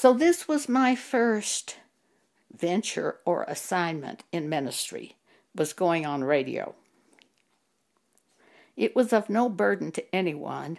So, 0.00 0.12
this 0.12 0.46
was 0.46 0.68
my 0.68 0.94
first 0.94 1.78
venture 2.56 3.18
or 3.24 3.42
assignment 3.48 4.22
in 4.30 4.48
ministry, 4.48 5.16
was 5.56 5.72
going 5.72 6.06
on 6.06 6.22
radio. 6.22 6.76
It 8.76 8.94
was 8.94 9.12
of 9.12 9.28
no 9.28 9.48
burden 9.48 9.90
to 9.90 10.14
anyone. 10.14 10.78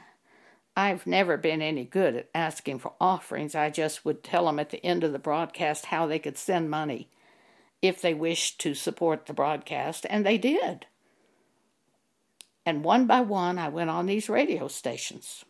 I've 0.78 1.06
never 1.06 1.36
been 1.36 1.62
any 1.62 1.84
good 1.84 2.16
at 2.16 2.30
asking 2.34 2.80
for 2.80 2.94
offerings. 3.02 3.56
I 3.56 3.70
just 3.70 4.06
would 4.06 4.24
tell 4.24 4.46
them 4.46 4.58
at 4.58 4.70
the 4.70 4.86
end 4.86 5.04
of 5.04 5.12
the 5.12 5.20
broadcast 5.20 5.88
how 5.88 6.08
they 6.08 6.20
could 6.20 6.38
send 6.38 6.70
money 6.70 7.10
if 7.82 8.02
they 8.02 8.14
wished 8.14 8.62
to 8.62 8.74
support 8.74 9.26
the 9.26 9.34
broadcast, 9.34 10.06
and 10.10 10.26
they 10.26 10.38
did. 10.38 10.86
And 12.66 12.86
one 12.86 13.06
by 13.06 13.20
one, 13.20 13.58
I 13.58 13.68
went 13.68 13.90
on 13.90 14.06
these 14.06 14.30
radio 14.30 14.70
stations. 14.70 15.44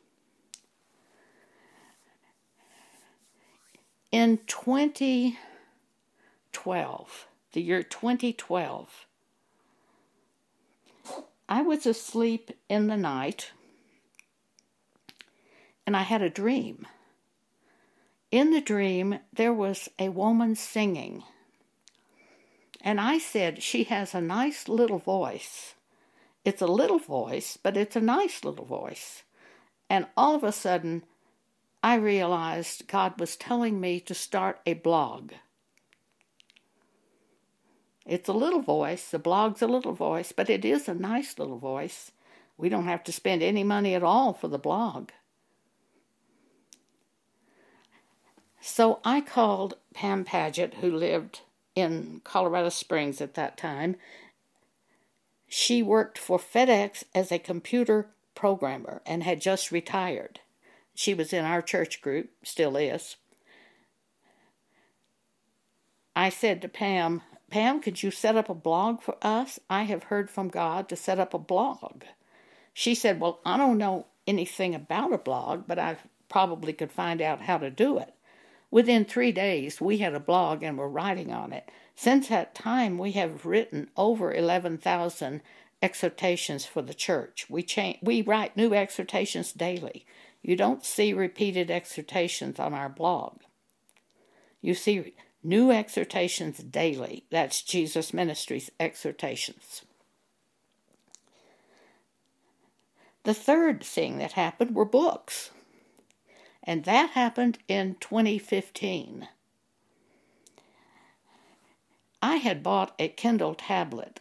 In 4.11 4.39
2012, 4.47 7.27
the 7.51 7.61
year 7.61 7.83
2012, 7.83 9.05
I 11.47 11.61
was 11.61 11.85
asleep 11.85 12.49
in 12.67 12.87
the 12.87 12.97
night 12.97 13.51
and 15.85 15.95
I 15.95 16.01
had 16.01 16.23
a 16.23 16.29
dream. 16.29 16.87
In 18.31 18.49
the 18.51 18.61
dream, 18.61 19.19
there 19.31 19.53
was 19.53 19.89
a 19.99 20.09
woman 20.09 20.55
singing. 20.55 21.23
And 22.81 22.99
I 22.99 23.19
said, 23.19 23.61
She 23.61 23.83
has 23.85 24.13
a 24.15 24.21
nice 24.21 24.67
little 24.67 24.99
voice. 24.99 25.75
It's 26.43 26.63
a 26.63 26.67
little 26.67 26.99
voice, 26.99 27.59
but 27.61 27.77
it's 27.77 27.95
a 27.95 28.01
nice 28.01 28.43
little 28.43 28.65
voice. 28.65 29.21
And 29.89 30.07
all 30.17 30.35
of 30.35 30.43
a 30.43 30.51
sudden, 30.51 31.03
I 31.81 31.95
realized 31.95 32.87
God 32.87 33.19
was 33.19 33.35
telling 33.35 33.79
me 33.79 33.99
to 34.01 34.13
start 34.13 34.59
a 34.65 34.73
blog. 34.73 35.31
It's 38.05 38.27
a 38.27 38.33
little 38.33 38.61
voice, 38.61 39.09
the 39.09 39.19
blog's 39.19 39.61
a 39.61 39.67
little 39.67 39.93
voice, 39.93 40.31
but 40.31 40.49
it 40.49 40.65
is 40.65 40.89
a 40.89 40.93
nice 40.93 41.37
little 41.37 41.59
voice. 41.59 42.11
We 42.57 42.67
don't 42.67 42.85
have 42.85 43.03
to 43.05 43.11
spend 43.11 43.41
any 43.41 43.63
money 43.63 43.93
at 43.95 44.03
all 44.03 44.33
for 44.33 44.47
the 44.47 44.57
blog. 44.57 45.11
So 48.59 48.99
I 49.05 49.21
called 49.21 49.75
Pam 49.93 50.25
Paget, 50.25 50.75
who 50.75 50.91
lived 50.91 51.41
in 51.75 52.21
Colorado 52.23 52.69
Springs 52.69 53.21
at 53.21 53.35
that 53.35 53.57
time. 53.57 53.95
She 55.47 55.81
worked 55.81 56.17
for 56.17 56.37
FedEx 56.37 57.03
as 57.15 57.31
a 57.31 57.39
computer 57.39 58.07
programmer 58.35 59.01
and 59.05 59.23
had 59.23 59.39
just 59.39 59.71
retired. 59.71 60.41
She 60.99 61.13
was 61.13 61.31
in 61.31 61.45
our 61.45 61.61
church 61.61 62.01
group, 62.01 62.31
still 62.43 62.75
is. 62.75 63.15
I 66.13 66.27
said 66.27 66.61
to 66.61 66.67
Pam, 66.67 67.21
Pam, 67.49 67.79
could 67.79 68.03
you 68.03 68.11
set 68.11 68.35
up 68.35 68.49
a 68.49 68.53
blog 68.53 69.01
for 69.01 69.15
us? 69.21 69.61
I 69.69 69.83
have 69.83 70.03
heard 70.03 70.29
from 70.29 70.49
God 70.49 70.89
to 70.89 70.97
set 70.97 71.17
up 71.17 71.33
a 71.33 71.39
blog. 71.39 72.03
She 72.73 72.95
said, 72.95 73.21
Well, 73.21 73.39
I 73.45 73.55
don't 73.55 73.77
know 73.77 74.07
anything 74.27 74.75
about 74.75 75.13
a 75.13 75.17
blog, 75.17 75.67
but 75.67 75.79
I 75.79 75.95
probably 76.27 76.73
could 76.73 76.91
find 76.91 77.21
out 77.21 77.43
how 77.43 77.57
to 77.59 77.69
do 77.69 77.97
it. 77.97 78.13
Within 78.69 79.05
three 79.05 79.31
days, 79.31 79.79
we 79.79 79.99
had 79.99 80.13
a 80.13 80.19
blog 80.19 80.63
and 80.63 80.77
were 80.77 80.89
writing 80.89 81.31
on 81.31 81.53
it. 81.53 81.71
Since 81.95 82.27
that 82.27 82.53
time, 82.53 82.97
we 82.97 83.13
have 83.13 83.45
written 83.45 83.89
over 83.95 84.33
11,000 84.33 85.41
exhortations 85.81 86.65
for 86.65 86.81
the 86.81 86.93
church. 86.93 87.45
We, 87.49 87.65
we 88.01 88.21
write 88.21 88.57
new 88.57 88.73
exhortations 88.73 89.53
daily. 89.53 90.05
You 90.41 90.55
don't 90.55 90.85
see 90.85 91.13
repeated 91.13 91.69
exhortations 91.69 92.59
on 92.59 92.73
our 92.73 92.89
blog. 92.89 93.41
You 94.61 94.73
see 94.73 95.13
new 95.43 95.71
exhortations 95.71 96.57
daily. 96.59 97.25
That's 97.29 97.61
Jesus 97.61 98.13
Ministries 98.13 98.71
exhortations. 98.79 99.83
The 103.23 103.33
third 103.33 103.83
thing 103.83 104.17
that 104.17 104.33
happened 104.33 104.75
were 104.75 104.85
books 104.85 105.51
and 106.63 106.83
that 106.85 107.11
happened 107.11 107.57
in 107.67 107.95
2015. 107.99 109.27
I 112.21 112.35
had 112.35 112.61
bought 112.61 112.93
a 112.99 113.07
Kindle 113.07 113.55
tablet 113.55 114.19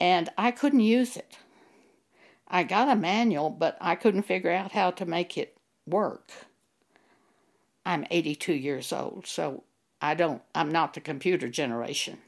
and 0.00 0.30
I 0.38 0.52
couldn't 0.52 0.80
use 0.80 1.16
it. 1.16 1.36
I 2.50 2.64
got 2.64 2.88
a 2.88 2.96
manual, 2.96 3.48
but 3.48 3.78
I 3.80 3.94
couldn't 3.94 4.22
figure 4.22 4.50
out 4.50 4.72
how 4.72 4.90
to 4.90 5.06
make 5.06 5.38
it 5.38 5.56
work. 5.86 6.32
I'm 7.86 8.06
82 8.10 8.52
years 8.52 8.92
old, 8.92 9.26
so 9.26 9.62
I 10.02 10.14
don't 10.14 10.42
I'm 10.54 10.70
not 10.70 10.94
the 10.94 11.00
computer 11.00 11.48
generation. 11.48 12.18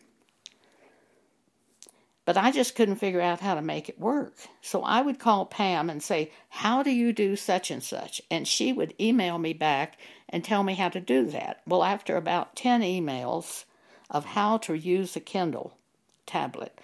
But 2.24 2.36
I 2.36 2.52
just 2.52 2.76
couldn't 2.76 2.96
figure 2.96 3.20
out 3.20 3.40
how 3.40 3.56
to 3.56 3.62
make 3.62 3.88
it 3.88 3.98
work. 3.98 4.34
So 4.60 4.82
I 4.82 5.00
would 5.00 5.18
call 5.18 5.44
Pam 5.44 5.90
and 5.90 6.00
say, 6.00 6.30
How 6.50 6.84
do 6.84 6.90
you 6.90 7.12
do 7.12 7.34
such 7.34 7.70
and 7.72 7.82
such? 7.82 8.22
And 8.30 8.46
she 8.46 8.72
would 8.72 8.94
email 9.00 9.38
me 9.38 9.52
back 9.52 9.98
and 10.28 10.44
tell 10.44 10.62
me 10.62 10.74
how 10.74 10.88
to 10.90 11.00
do 11.00 11.26
that. 11.30 11.62
Well, 11.66 11.82
after 11.82 12.16
about 12.16 12.54
10 12.54 12.82
emails 12.82 13.64
of 14.08 14.24
how 14.24 14.58
to 14.58 14.74
use 14.74 15.16
a 15.16 15.20
Kindle 15.20 15.76
tablet, 16.24 16.78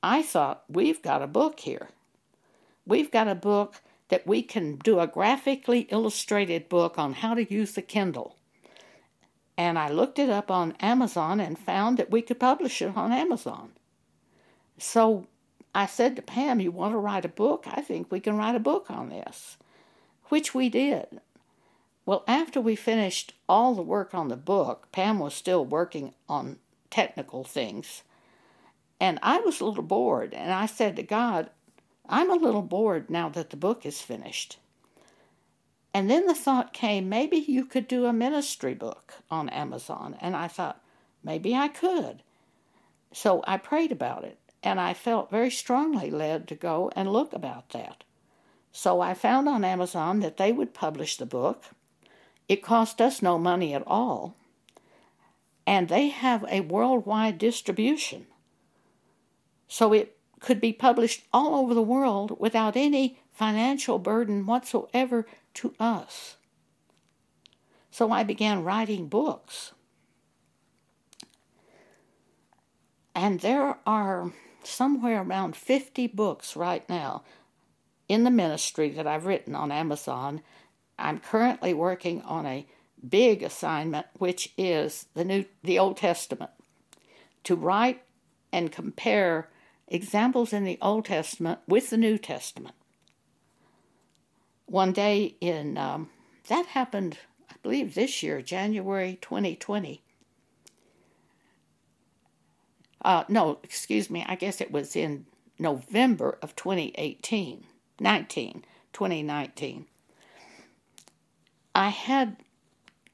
I 0.00 0.22
thought, 0.22 0.62
We've 0.68 1.02
got 1.02 1.22
a 1.22 1.26
book 1.26 1.58
here. 1.60 1.88
We've 2.86 3.10
got 3.10 3.28
a 3.28 3.34
book 3.34 3.80
that 4.08 4.26
we 4.26 4.42
can 4.42 4.76
do 4.76 5.00
a 5.00 5.06
graphically 5.06 5.80
illustrated 5.90 6.68
book 6.68 6.98
on 6.98 7.14
how 7.14 7.34
to 7.34 7.52
use 7.52 7.72
the 7.72 7.82
Kindle. 7.82 8.36
And 9.56 9.78
I 9.78 9.88
looked 9.88 10.18
it 10.18 10.30
up 10.30 10.50
on 10.50 10.74
Amazon 10.80 11.40
and 11.40 11.58
found 11.58 11.96
that 11.98 12.10
we 12.10 12.22
could 12.22 12.40
publish 12.40 12.82
it 12.82 12.96
on 12.96 13.12
Amazon. 13.12 13.72
So 14.78 15.26
I 15.74 15.86
said 15.86 16.16
to 16.16 16.22
Pam, 16.22 16.60
You 16.60 16.70
want 16.70 16.92
to 16.92 16.98
write 16.98 17.24
a 17.24 17.28
book? 17.28 17.64
I 17.66 17.80
think 17.80 18.10
we 18.10 18.20
can 18.20 18.36
write 18.36 18.56
a 18.56 18.60
book 18.60 18.90
on 18.90 19.08
this, 19.08 19.56
which 20.28 20.54
we 20.54 20.68
did. 20.68 21.20
Well, 22.06 22.24
after 22.28 22.60
we 22.60 22.76
finished 22.76 23.32
all 23.48 23.74
the 23.74 23.82
work 23.82 24.14
on 24.14 24.28
the 24.28 24.36
book, 24.36 24.88
Pam 24.92 25.18
was 25.18 25.34
still 25.34 25.64
working 25.64 26.12
on 26.28 26.58
technical 26.90 27.44
things. 27.44 28.02
And 29.00 29.18
I 29.22 29.40
was 29.40 29.60
a 29.60 29.64
little 29.64 29.82
bored, 29.82 30.34
and 30.34 30.52
I 30.52 30.66
said 30.66 30.96
to 30.96 31.02
God, 31.02 31.50
I'm 32.08 32.30
a 32.30 32.34
little 32.34 32.62
bored 32.62 33.10
now 33.10 33.28
that 33.30 33.50
the 33.50 33.56
book 33.56 33.86
is 33.86 34.02
finished. 34.02 34.58
And 35.92 36.10
then 36.10 36.26
the 36.26 36.34
thought 36.34 36.72
came, 36.72 37.08
maybe 37.08 37.36
you 37.36 37.64
could 37.64 37.86
do 37.86 38.06
a 38.06 38.12
ministry 38.12 38.74
book 38.74 39.14
on 39.30 39.48
Amazon. 39.48 40.16
And 40.20 40.34
I 40.34 40.48
thought, 40.48 40.82
maybe 41.22 41.54
I 41.54 41.68
could. 41.68 42.22
So 43.12 43.44
I 43.46 43.56
prayed 43.58 43.92
about 43.92 44.24
it 44.24 44.38
and 44.64 44.80
I 44.80 44.94
felt 44.94 45.30
very 45.30 45.50
strongly 45.50 46.10
led 46.10 46.48
to 46.48 46.54
go 46.54 46.90
and 46.96 47.12
look 47.12 47.32
about 47.32 47.68
that. 47.70 48.02
So 48.72 49.00
I 49.00 49.14
found 49.14 49.48
on 49.48 49.62
Amazon 49.62 50.20
that 50.20 50.38
they 50.38 50.50
would 50.50 50.74
publish 50.74 51.16
the 51.16 51.26
book. 51.26 51.64
It 52.48 52.62
cost 52.62 53.00
us 53.00 53.22
no 53.22 53.38
money 53.38 53.72
at 53.72 53.86
all, 53.86 54.36
and 55.66 55.88
they 55.88 56.08
have 56.08 56.44
a 56.48 56.60
worldwide 56.60 57.38
distribution. 57.38 58.26
So 59.68 59.92
it 59.92 60.13
could 60.44 60.60
be 60.60 60.74
published 60.74 61.24
all 61.32 61.54
over 61.54 61.72
the 61.72 61.80
world 61.80 62.38
without 62.38 62.76
any 62.76 63.18
financial 63.32 63.98
burden 63.98 64.44
whatsoever 64.44 65.26
to 65.54 65.74
us. 65.80 66.36
So 67.90 68.12
I 68.12 68.24
began 68.24 68.62
writing 68.62 69.08
books. 69.08 69.72
And 73.14 73.40
there 73.40 73.78
are 73.86 74.32
somewhere 74.62 75.22
around 75.22 75.56
50 75.56 76.08
books 76.08 76.56
right 76.56 76.86
now 76.90 77.22
in 78.06 78.24
the 78.24 78.30
ministry 78.30 78.90
that 78.90 79.06
I've 79.06 79.24
written 79.24 79.54
on 79.54 79.72
Amazon. 79.72 80.42
I'm 80.98 81.20
currently 81.20 81.72
working 81.72 82.20
on 82.20 82.44
a 82.44 82.66
big 83.08 83.42
assignment, 83.42 84.06
which 84.18 84.52
is 84.58 85.06
the 85.14 85.24
New, 85.24 85.46
the 85.62 85.78
Old 85.78 85.96
Testament, 85.96 86.50
to 87.44 87.54
write 87.54 88.02
and 88.52 88.70
compare 88.70 89.48
examples 89.88 90.52
in 90.52 90.64
the 90.64 90.78
Old 90.80 91.06
Testament 91.06 91.60
with 91.68 91.90
the 91.90 91.96
New 91.96 92.18
Testament. 92.18 92.74
One 94.66 94.92
day 94.92 95.36
in 95.40 95.76
um, 95.76 96.10
that 96.48 96.66
happened, 96.66 97.18
I 97.50 97.54
believe, 97.62 97.94
this 97.94 98.22
year, 98.22 98.42
January 98.42 99.18
2020. 99.20 100.02
Uh, 103.02 103.24
no, 103.28 103.58
excuse 103.62 104.08
me, 104.08 104.24
I 104.26 104.34
guess 104.34 104.60
it 104.60 104.72
was 104.72 104.96
in 104.96 105.26
November 105.58 106.38
of 106.40 106.56
2018, 106.56 107.64
19, 108.00 108.64
2019. 108.92 109.86
I 111.74 111.88
had 111.88 112.36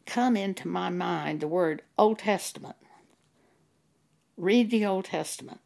come 0.07 0.37
into 0.37 0.69
my 0.69 0.91
mind 0.91 1.41
the 1.41 1.49
word 1.49 1.83
Old 1.99 2.21
Testament. 2.21 2.77
Read 4.37 4.71
the 4.71 4.87
Old 4.87 5.07
Testament. 5.07 5.61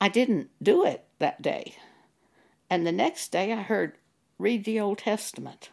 I 0.00 0.08
didn't 0.08 0.50
do 0.62 0.84
it 0.84 1.04
that 1.18 1.42
day. 1.42 1.74
And 2.68 2.86
the 2.86 2.92
next 2.92 3.30
day 3.30 3.52
I 3.52 3.62
heard, 3.62 3.98
read 4.38 4.64
the 4.64 4.80
Old 4.80 4.98
Testament. 4.98 5.70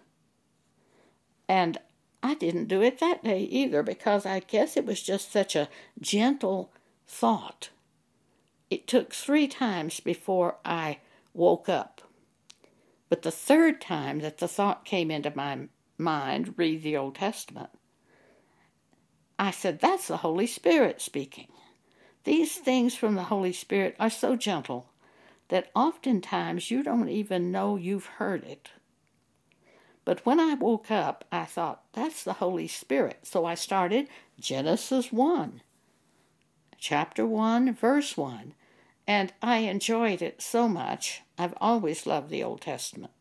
And 1.48 1.78
I 2.24 2.36
didn't 2.36 2.68
do 2.68 2.82
it 2.82 3.00
that 3.00 3.24
day 3.24 3.44
either 3.44 3.84
because 3.84 4.26
I 4.26 4.40
guess 4.40 4.78
it 4.78 4.86
was 4.86 5.02
just 5.02 5.32
such 5.32 5.56
a 5.56 5.70
gentle 6.00 6.72
thought. 7.08 7.70
It 8.70 8.88
took 8.88 9.14
three 9.14 9.48
times 9.48 10.00
before 10.00 10.58
I 10.64 11.00
woke 11.34 11.68
up. 11.68 12.02
But 13.10 13.24
the 13.24 13.32
third 13.32 13.82
time 13.82 14.20
that 14.20 14.38
the 14.38 14.48
thought 14.48 14.86
came 14.86 15.12
into 15.12 15.36
my 15.36 15.68
mind, 15.98 16.54
read 16.58 16.84
the 16.84 16.96
Old 16.96 17.16
Testament, 17.16 17.70
I 19.38 19.52
said, 19.52 19.80
That's 19.80 20.08
the 20.08 20.18
Holy 20.18 20.48
Spirit 20.48 21.02
speaking. 21.02 21.48
These 22.24 22.56
things 22.58 22.96
from 22.96 23.16
the 23.16 23.24
Holy 23.24 23.54
Spirit 23.54 23.96
are 24.00 24.10
so 24.10 24.36
gentle. 24.36 24.88
that 25.52 25.70
oftentimes 25.76 26.72
you 26.72 26.82
don't 26.82 27.10
even 27.10 27.52
know 27.52 27.76
you've 27.76 28.06
heard 28.06 28.44
it. 28.46 28.72
But 30.06 30.26
when 30.26 30.40
I 30.40 30.54
woke 30.54 30.90
up, 30.90 31.26
I 31.30 31.44
thought, 31.44 31.84
that's 31.92 32.24
the 32.24 32.34
Holy 32.34 32.68
Spirit. 32.70 33.20
So 33.24 33.46
I 33.46 33.56
started 33.56 34.08
Genesis 34.40 35.12
1, 35.12 35.62
chapter 36.78 37.28
1, 37.28 37.74
verse 37.74 38.16
1. 38.16 38.54
And 39.06 39.34
I 39.42 39.58
enjoyed 39.58 40.22
it 40.22 40.42
so 40.42 40.70
much. 40.70 41.22
I've 41.38 41.54
always 41.60 42.08
loved 42.08 42.30
the 42.30 42.44
Old 42.44 42.62
Testament. 42.62 43.12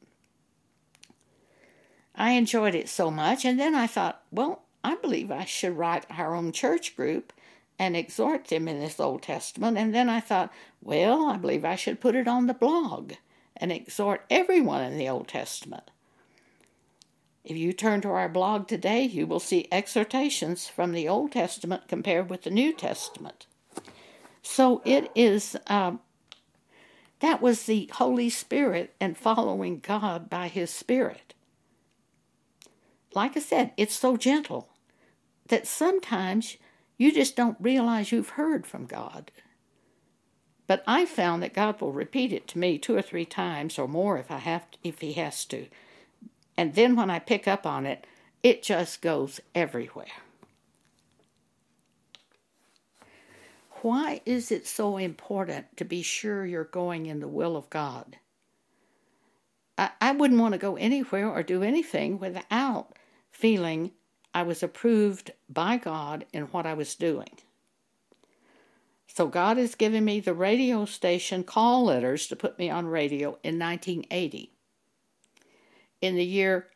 I 2.14 2.32
enjoyed 2.32 2.76
it 2.76 2.88
so 2.88 3.10
much, 3.10 3.44
and 3.44 3.58
then 3.58 3.74
I 3.74 3.88
thought, 3.88 4.22
well, 4.30 4.62
I 4.84 4.94
believe 4.94 5.32
I 5.32 5.44
should 5.46 5.76
write 5.76 6.06
our 6.10 6.34
own 6.36 6.52
church 6.52 6.94
group 6.94 7.32
and 7.80 7.96
exhort 7.96 8.48
them 8.48 8.68
in 8.68 8.78
this 8.78 9.00
Old 9.00 9.22
Testament. 9.22 9.78
And 9.78 9.94
then 9.94 10.10
I 10.10 10.20
thought, 10.20 10.52
well, 10.82 11.24
I 11.30 11.38
believe 11.38 11.64
I 11.64 11.76
should 11.76 11.98
put 11.98 12.14
it 12.14 12.28
on 12.28 12.46
the 12.46 12.52
blog 12.52 13.14
and 13.56 13.72
exhort 13.72 14.26
everyone 14.28 14.82
in 14.82 14.98
the 14.98 15.08
Old 15.08 15.28
Testament. 15.28 15.90
If 17.42 17.56
you 17.56 17.72
turn 17.72 18.02
to 18.02 18.10
our 18.10 18.28
blog 18.28 18.68
today, 18.68 19.04
you 19.04 19.26
will 19.26 19.40
see 19.40 19.66
exhortations 19.72 20.68
from 20.68 20.92
the 20.92 21.08
Old 21.08 21.32
Testament 21.32 21.88
compared 21.88 22.28
with 22.28 22.42
the 22.42 22.50
New 22.50 22.74
Testament. 22.74 23.46
So 24.42 24.82
it 24.84 25.10
is, 25.14 25.56
um, 25.66 26.00
that 27.20 27.40
was 27.40 27.64
the 27.64 27.90
Holy 27.94 28.28
Spirit 28.28 28.94
and 29.00 29.16
following 29.16 29.78
God 29.78 30.28
by 30.28 30.48
His 30.48 30.68
Spirit. 30.68 31.32
Like 33.14 33.38
I 33.38 33.40
said, 33.40 33.72
it's 33.78 33.94
so 33.94 34.18
gentle 34.18 34.68
that 35.48 35.66
sometimes 35.66 36.58
you 37.00 37.10
just 37.10 37.34
don't 37.34 37.56
realize 37.58 38.12
you've 38.12 38.28
heard 38.28 38.66
from 38.66 38.84
God. 38.84 39.30
But 40.66 40.84
I 40.86 41.06
found 41.06 41.42
that 41.42 41.54
God 41.54 41.80
will 41.80 41.94
repeat 41.94 42.30
it 42.30 42.46
to 42.48 42.58
me 42.58 42.76
two 42.76 42.94
or 42.94 43.00
three 43.00 43.24
times 43.24 43.78
or 43.78 43.88
more 43.88 44.18
if 44.18 44.30
I 44.30 44.36
have 44.36 44.70
to, 44.72 44.78
if 44.84 45.00
he 45.00 45.14
has 45.14 45.46
to. 45.46 45.66
And 46.58 46.74
then 46.74 46.96
when 46.96 47.08
I 47.08 47.18
pick 47.18 47.48
up 47.48 47.64
on 47.64 47.86
it, 47.86 48.06
it 48.42 48.62
just 48.62 49.00
goes 49.00 49.40
everywhere. 49.54 50.12
Why 53.80 54.20
is 54.26 54.52
it 54.52 54.66
so 54.66 54.98
important 54.98 55.78
to 55.78 55.86
be 55.86 56.02
sure 56.02 56.44
you're 56.44 56.64
going 56.64 57.06
in 57.06 57.20
the 57.20 57.28
will 57.28 57.56
of 57.56 57.70
God? 57.70 58.18
I, 59.78 59.92
I 60.02 60.12
wouldn't 60.12 60.38
want 60.38 60.52
to 60.52 60.58
go 60.58 60.76
anywhere 60.76 61.30
or 61.30 61.42
do 61.42 61.62
anything 61.62 62.18
without 62.18 62.92
feeling 63.32 63.92
I 64.34 64.42
was 64.42 64.62
approved 64.62 65.32
by 65.48 65.76
God 65.76 66.24
in 66.32 66.44
what 66.44 66.66
I 66.66 66.74
was 66.74 66.94
doing. 66.94 67.38
So 69.06 69.26
God 69.26 69.56
has 69.56 69.74
given 69.74 70.04
me 70.04 70.20
the 70.20 70.34
radio 70.34 70.84
station 70.84 71.42
call 71.42 71.84
letters 71.84 72.28
to 72.28 72.36
put 72.36 72.58
me 72.58 72.70
on 72.70 72.86
radio 72.86 73.38
in 73.42 73.58
1980. 73.58 74.52
In 76.00 76.14
the 76.14 76.24
year 76.24 76.68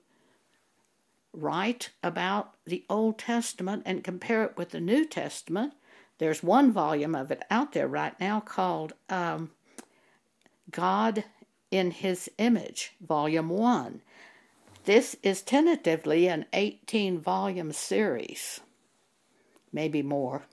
write 1.34 1.90
about 2.04 2.54
the 2.66 2.86
Old 2.88 3.18
Testament 3.18 3.82
and 3.86 4.04
compare 4.04 4.44
it 4.44 4.56
with 4.56 4.70
the 4.70 4.80
New 4.80 5.06
Testament. 5.06 5.74
There's 6.20 6.44
one 6.44 6.72
volume 6.72 7.16
of 7.16 7.32
it 7.32 7.42
out 7.50 7.72
there 7.74 7.88
right 7.88 8.14
now 8.20 8.40
called 8.40 8.94
um, 9.10 9.50
God 10.70 11.24
in 11.74 11.90
His 11.90 12.30
Image, 12.38 12.94
Volume 13.02 13.50
1. 13.50 14.00
This 14.86 15.16
is 15.24 15.42
tentatively 15.42 16.28
an 16.28 16.46
18 16.54 17.20
volume 17.20 17.72
series, 17.72 18.60
maybe 19.72 20.04
more. 20.04 20.44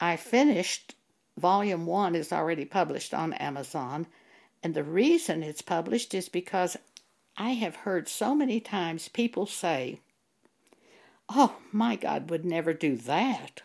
I 0.00 0.16
finished 0.16 0.94
Volume 1.36 1.84
1 1.84 2.14
is 2.14 2.32
already 2.32 2.64
published 2.64 3.12
on 3.12 3.34
Amazon, 3.34 4.06
and 4.62 4.72
the 4.72 4.82
reason 4.82 5.42
it's 5.42 5.60
published 5.60 6.14
is 6.14 6.30
because 6.30 6.78
I 7.36 7.50
have 7.50 7.76
heard 7.76 8.08
so 8.08 8.34
many 8.34 8.60
times 8.60 9.08
people 9.08 9.44
say, 9.44 10.00
Oh, 11.28 11.56
my 11.70 11.96
God 11.96 12.30
would 12.30 12.46
never 12.46 12.72
do 12.72 12.96
that. 12.96 13.60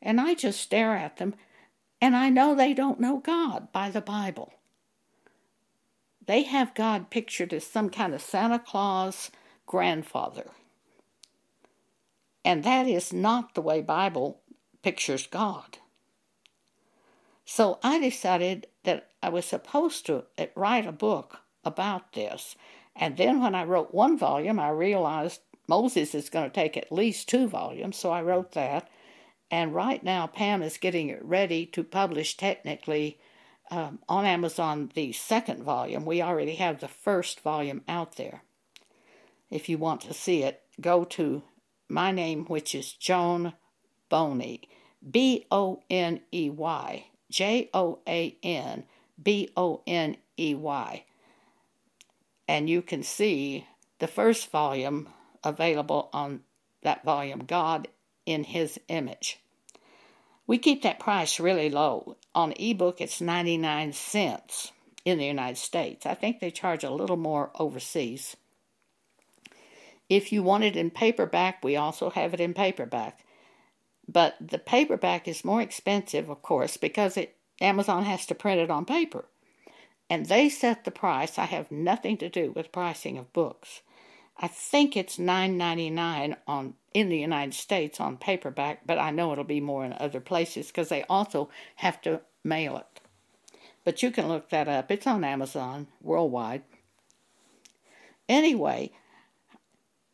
And 0.00 0.22
I 0.22 0.32
just 0.32 0.58
stare 0.58 0.96
at 0.96 1.18
them, 1.18 1.34
and 2.00 2.16
I 2.16 2.30
know 2.30 2.54
they 2.54 2.72
don't 2.72 2.98
know 2.98 3.18
God 3.18 3.70
by 3.72 3.90
the 3.90 4.00
Bible. 4.00 4.54
They 6.30 6.44
have 6.44 6.76
God 6.76 7.10
pictured 7.10 7.52
as 7.52 7.66
some 7.66 7.90
kind 7.90 8.14
of 8.14 8.20
Santa 8.20 8.60
Claus 8.60 9.32
grandfather. 9.66 10.52
And 12.44 12.62
that 12.62 12.86
is 12.86 13.12
not 13.12 13.56
the 13.56 13.60
way 13.60 13.82
Bible 13.82 14.40
pictures 14.80 15.26
God. 15.26 15.78
So 17.44 17.80
I 17.82 17.98
decided 17.98 18.68
that 18.84 19.08
I 19.20 19.28
was 19.28 19.44
supposed 19.44 20.06
to 20.06 20.26
uh, 20.38 20.46
write 20.54 20.86
a 20.86 20.92
book 20.92 21.40
about 21.64 22.12
this. 22.12 22.54
And 22.94 23.16
then 23.16 23.40
when 23.42 23.56
I 23.56 23.64
wrote 23.64 23.92
one 23.92 24.16
volume, 24.16 24.60
I 24.60 24.68
realized 24.68 25.40
Moses 25.66 26.14
is 26.14 26.30
going 26.30 26.48
to 26.48 26.54
take 26.54 26.76
at 26.76 26.92
least 26.92 27.28
two 27.28 27.48
volumes, 27.48 27.96
so 27.96 28.12
I 28.12 28.22
wrote 28.22 28.52
that. 28.52 28.88
And 29.50 29.74
right 29.74 30.04
now, 30.04 30.28
Pam 30.28 30.62
is 30.62 30.78
getting 30.78 31.08
it 31.08 31.24
ready 31.24 31.66
to 31.66 31.82
publish 31.82 32.36
technically 32.36 33.18
um, 33.70 34.00
on 34.08 34.24
Amazon 34.24 34.90
the 34.94 35.12
second 35.12 35.62
volume. 35.62 36.04
We 36.04 36.22
already 36.22 36.56
have 36.56 36.80
the 36.80 36.88
first 36.88 37.40
volume 37.40 37.82
out 37.88 38.16
there. 38.16 38.42
If 39.50 39.68
you 39.68 39.78
want 39.78 40.00
to 40.02 40.14
see 40.14 40.42
it, 40.42 40.62
go 40.80 41.04
to 41.04 41.42
my 41.88 42.12
name, 42.12 42.44
which 42.46 42.74
is 42.74 42.92
Joan 42.92 43.52
Boney, 44.08 44.62
B 45.08 45.46
O 45.50 45.82
N 45.88 46.20
E 46.32 46.50
Y, 46.50 47.06
J 47.30 47.70
O 47.74 48.00
A 48.06 48.36
N 48.42 48.84
B 49.22 49.50
O 49.56 49.82
N 49.86 50.16
E 50.38 50.54
Y. 50.54 51.04
And 52.48 52.68
you 52.68 52.82
can 52.82 53.02
see 53.02 53.66
the 53.98 54.08
first 54.08 54.50
volume 54.50 55.08
available 55.44 56.10
on 56.12 56.40
that 56.82 57.04
volume, 57.04 57.44
God 57.44 57.88
in 58.26 58.44
His 58.44 58.78
Image. 58.88 59.40
We 60.50 60.58
keep 60.58 60.82
that 60.82 60.98
price 60.98 61.38
really 61.38 61.70
low. 61.70 62.16
On 62.34 62.52
ebook, 62.56 63.00
it's 63.00 63.20
99 63.20 63.92
cents 63.92 64.72
in 65.04 65.18
the 65.18 65.24
United 65.24 65.58
States. 65.58 66.06
I 66.06 66.14
think 66.14 66.40
they 66.40 66.50
charge 66.50 66.82
a 66.82 66.90
little 66.90 67.16
more 67.16 67.52
overseas. 67.54 68.36
If 70.08 70.32
you 70.32 70.42
want 70.42 70.64
it 70.64 70.74
in 70.74 70.90
paperback, 70.90 71.62
we 71.62 71.76
also 71.76 72.10
have 72.10 72.34
it 72.34 72.40
in 72.40 72.52
paperback. 72.52 73.24
But 74.08 74.34
the 74.40 74.58
paperback 74.58 75.28
is 75.28 75.44
more 75.44 75.62
expensive, 75.62 76.28
of 76.28 76.42
course, 76.42 76.76
because 76.76 77.16
it 77.16 77.36
Amazon 77.60 78.02
has 78.02 78.26
to 78.26 78.34
print 78.34 78.60
it 78.60 78.72
on 78.72 78.84
paper. 78.84 79.26
And 80.08 80.26
they 80.26 80.48
set 80.48 80.82
the 80.84 80.90
price. 80.90 81.38
I 81.38 81.44
have 81.44 81.70
nothing 81.70 82.16
to 82.16 82.28
do 82.28 82.50
with 82.50 82.72
pricing 82.72 83.18
of 83.18 83.32
books. 83.32 83.82
I 84.36 84.48
think 84.48 84.96
it's 84.96 85.16
$9.99 85.16 86.34
on 86.48 86.74
in 86.92 87.08
the 87.08 87.18
United 87.18 87.54
States 87.54 88.00
on 88.00 88.16
paperback, 88.16 88.86
but 88.86 88.98
I 88.98 89.10
know 89.10 89.32
it'll 89.32 89.44
be 89.44 89.60
more 89.60 89.84
in 89.84 89.92
other 89.94 90.20
places 90.20 90.68
because 90.68 90.88
they 90.88 91.04
also 91.04 91.48
have 91.76 92.00
to 92.02 92.20
mail 92.42 92.76
it. 92.76 93.00
But 93.84 94.02
you 94.02 94.10
can 94.10 94.28
look 94.28 94.50
that 94.50 94.68
up. 94.68 94.90
It's 94.90 95.06
on 95.06 95.24
Amazon 95.24 95.86
worldwide. 96.02 96.62
Anyway, 98.28 98.92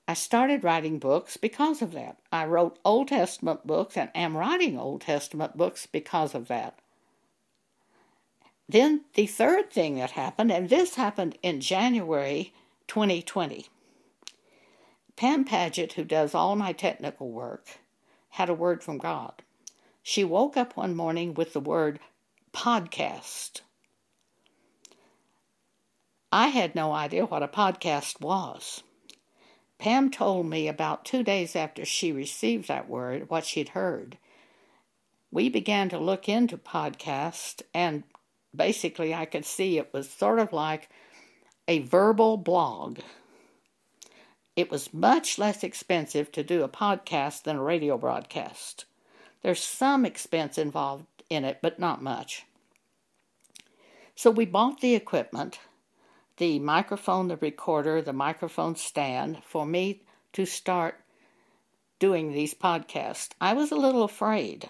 I 0.09 0.15
started 0.15 0.62
writing 0.62 0.99
books 0.99 1.37
because 1.37 1.83
of 1.83 1.93
that. 1.93 2.19
I 2.31 2.45
wrote 2.47 2.79
Old 2.85 3.09
Testament 3.09 3.67
books 3.67 3.97
and 3.97 4.11
am 4.15 4.37
writing 4.37 4.79
Old 4.79 5.01
Testament 5.01 5.57
books 5.57 5.87
because 5.87 6.35
of 6.35 6.49
that. 6.49 6.79
Then 8.69 9.03
the 9.15 9.27
third 9.27 9.71
thing 9.71 9.97
that 9.97 10.12
happened, 10.12 10.53
and 10.53 10.69
this 10.69 10.95
happened 10.97 11.39
in 11.43 11.61
January 11.61 12.53
2020 12.89 13.67
Pam 15.16 15.44
Paget, 15.44 15.94
who 15.94 16.05
does 16.05 16.35
all 16.35 16.57
my 16.57 16.72
technical 16.72 17.31
work, 17.31 17.79
had 18.31 18.50
a 18.50 18.55
word 18.55 18.85
from 18.85 18.98
God. 18.98 19.42
She 20.02 20.24
woke 20.24 20.57
up 20.57 20.76
one 20.76 20.94
morning 20.94 21.33
with 21.35 21.55
the 21.55 21.61
word 21.61 21.98
podcast. 22.52 23.62
I 26.31 26.48
had 26.48 26.74
no 26.74 26.92
idea 26.92 27.24
what 27.24 27.42
a 27.42 27.48
podcast 27.48 28.20
was. 28.20 28.83
Pam 29.79 30.11
told 30.11 30.46
me 30.46 30.68
about 30.68 31.05
two 31.05 31.22
days 31.22 31.57
after 31.57 31.85
she 31.85 32.12
received 32.12 32.68
that 32.68 32.88
word 32.88 33.31
what 33.31 33.44
she'd 33.44 33.70
heard. 33.70 34.18
we 35.31 35.48
began 35.48 35.88
to 35.90 35.98
look 35.98 36.29
into 36.29 36.57
podcasts, 36.57 37.62
and 37.74 38.05
basically, 38.55 39.12
I 39.12 39.24
could 39.26 39.44
see 39.44 39.76
it 39.79 39.92
was 39.92 40.09
sort 40.09 40.38
of 40.38 40.52
like 40.52 40.88
a 41.68 41.81
verbal 41.81 42.37
blog. 42.37 43.00
It 44.57 44.71
was 44.71 44.95
much 44.95 45.38
less 45.38 45.62
expensive 45.62 46.33
to 46.33 46.42
do 46.42 46.62
a 46.62 46.69
podcast 46.69 47.42
than 47.42 47.57
a 47.57 47.62
radio 47.62 47.99
broadcast. 47.99 48.87
There's 49.42 49.62
some 49.62 50.07
expense 50.07 50.57
involved 50.57 51.05
in 51.29 51.45
it, 51.45 51.59
but 51.61 51.79
not 51.79 52.03
much. 52.03 52.47
So 54.14 54.31
we 54.31 54.47
bought 54.47 54.81
the 54.81 54.95
equipment 54.95 55.61
the 56.38 56.59
microphone, 56.59 57.29
the 57.29 57.37
recorder, 57.37 58.03
the 58.03 58.12
microphone 58.12 58.77
stand 58.77 59.42
for 59.42 59.64
me 59.64 60.03
to 60.35 60.45
start 60.45 61.01
doing 61.99 62.33
these 62.33 62.55
podcasts. 62.55 63.31
I 63.40 63.55
was 63.55 63.71
a 63.71 63.77
little 63.77 64.03
afraid. 64.03 64.69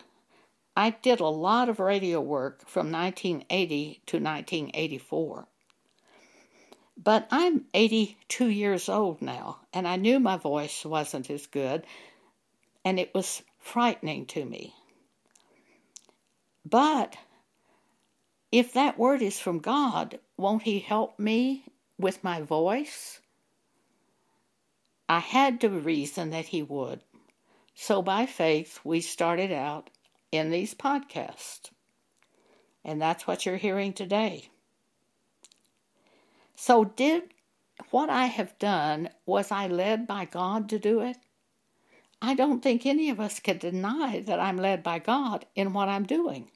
I 0.77 0.91
did 0.91 1.19
a 1.19 1.27
lot 1.27 1.69
of 1.69 1.81
radio 1.81 2.21
work 2.21 2.69
from 2.69 2.93
1980 2.93 4.03
to 4.07 4.17
1984. 4.19 5.49
But 6.97 7.29
I'm 7.31 7.67
82 7.75 8.49
years 8.49 8.89
old 8.89 9.21
now, 9.21 9.61
and 9.73 9.87
I 9.87 9.97
knew 9.97 10.19
my 10.19 10.37
voice 10.37 10.85
wasn't 10.85 11.31
as 11.31 11.47
good, 11.47 11.85
and 12.85 12.99
it 12.99 13.15
was 13.15 13.43
frightening 13.59 14.27
to 14.27 14.45
me. 14.45 14.75
But 16.65 17.17
if 18.51 18.73
that 18.73 18.99
word 18.99 19.23
is 19.23 19.39
from 19.39 19.59
God, 19.59 20.19
won't 20.37 20.63
He 20.63 20.79
help 20.79 21.19
me 21.19 21.65
with 21.99 22.25
my 22.25 22.41
voice? 22.41 23.21
I 25.09 25.19
had 25.19 25.61
to 25.61 25.69
reason 25.69 26.31
that 26.31 26.47
He 26.47 26.63
would. 26.63 27.03
So 27.75 28.01
by 28.01 28.25
faith, 28.25 28.81
we 28.85 29.03
started 29.03 29.53
out 29.53 29.91
in 30.33 30.51
these 30.51 30.75
podcasts. 30.75 31.71
And 32.85 33.01
that's 33.03 33.27
what 33.27 33.45
you're 33.45 33.57
hearing 33.57 33.93
today. 33.93 34.49
So, 36.57 36.85
did 36.85 37.35
what 37.91 38.09
I 38.09 38.27
have 38.27 38.59
done, 38.59 39.11
was 39.27 39.53
I 39.53 39.67
led 39.67 40.07
by 40.07 40.25
God 40.25 40.69
to 40.71 40.79
do 40.79 41.01
it? 41.01 41.19
I 42.23 42.35
don't 42.35 42.63
think 42.63 42.87
any 42.87 43.11
of 43.11 43.21
us 43.21 43.41
can 43.41 43.59
deny 43.59 44.21
that 44.21 44.41
I'm 44.41 44.57
led 44.57 44.83
by 44.83 44.99
God 44.99 45.45
in 45.55 45.75
what 45.75 45.89
I'm 45.89 46.05
doing. 46.05 46.51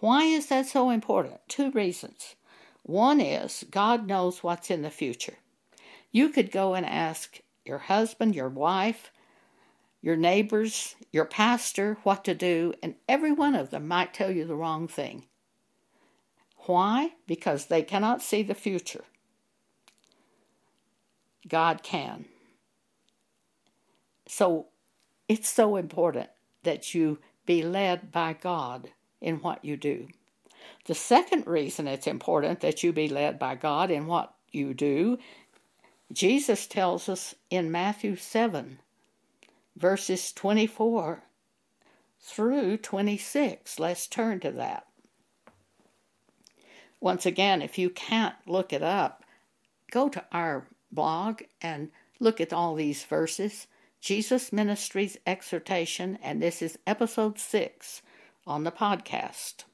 Why 0.00 0.24
is 0.24 0.46
that 0.46 0.66
so 0.66 0.90
important? 0.90 1.40
Two 1.48 1.70
reasons. 1.70 2.34
One 2.82 3.20
is 3.20 3.64
God 3.70 4.08
knows 4.08 4.42
what's 4.42 4.70
in 4.70 4.82
the 4.82 4.90
future. 4.90 5.38
You 6.10 6.30
could 6.30 6.50
go 6.50 6.74
and 6.74 6.84
ask 6.84 7.40
your 7.64 7.78
husband, 7.78 8.34
your 8.34 8.48
wife, 8.48 9.12
your 10.02 10.16
neighbors, 10.16 10.96
your 11.12 11.26
pastor 11.26 11.98
what 12.02 12.24
to 12.24 12.34
do, 12.34 12.74
and 12.82 12.96
every 13.08 13.30
one 13.30 13.54
of 13.54 13.70
them 13.70 13.86
might 13.86 14.14
tell 14.14 14.30
you 14.30 14.44
the 14.44 14.56
wrong 14.56 14.88
thing. 14.88 15.26
Why? 16.66 17.12
Because 17.26 17.66
they 17.66 17.82
cannot 17.82 18.22
see 18.22 18.42
the 18.42 18.54
future. 18.54 19.04
God 21.48 21.82
can. 21.82 22.26
So 24.26 24.66
it's 25.28 25.48
so 25.48 25.76
important 25.76 26.28
that 26.62 26.94
you 26.94 27.18
be 27.46 27.62
led 27.62 28.12
by 28.12 28.34
God 28.34 28.90
in 29.20 29.36
what 29.36 29.64
you 29.64 29.76
do. 29.76 30.08
The 30.84 30.94
second 30.94 31.46
reason 31.46 31.88
it's 31.88 32.06
important 32.06 32.60
that 32.60 32.82
you 32.82 32.92
be 32.92 33.08
led 33.08 33.38
by 33.38 33.54
God 33.54 33.90
in 33.90 34.06
what 34.06 34.34
you 34.52 34.74
do, 34.74 35.18
Jesus 36.12 36.66
tells 36.66 37.08
us 37.08 37.34
in 37.48 37.70
Matthew 37.70 38.16
7, 38.16 38.78
verses 39.76 40.32
24 40.32 41.22
through 42.20 42.76
26. 42.76 43.78
Let's 43.78 44.06
turn 44.06 44.40
to 44.40 44.50
that. 44.52 44.86
Once 47.00 47.24
again, 47.24 47.62
if 47.62 47.78
you 47.78 47.88
can't 47.88 48.34
look 48.46 48.72
it 48.72 48.82
up, 48.82 49.24
go 49.90 50.08
to 50.08 50.24
our 50.32 50.66
blog 50.92 51.42
and 51.62 51.90
look 52.18 52.40
at 52.40 52.52
all 52.52 52.74
these 52.74 53.04
verses. 53.04 53.66
Jesus 54.00 54.52
Ministries 54.52 55.16
Exhortation, 55.26 56.18
and 56.22 56.42
this 56.42 56.62
is 56.62 56.78
episode 56.86 57.38
6 57.38 58.02
on 58.46 58.64
the 58.64 58.72
podcast. 58.72 59.64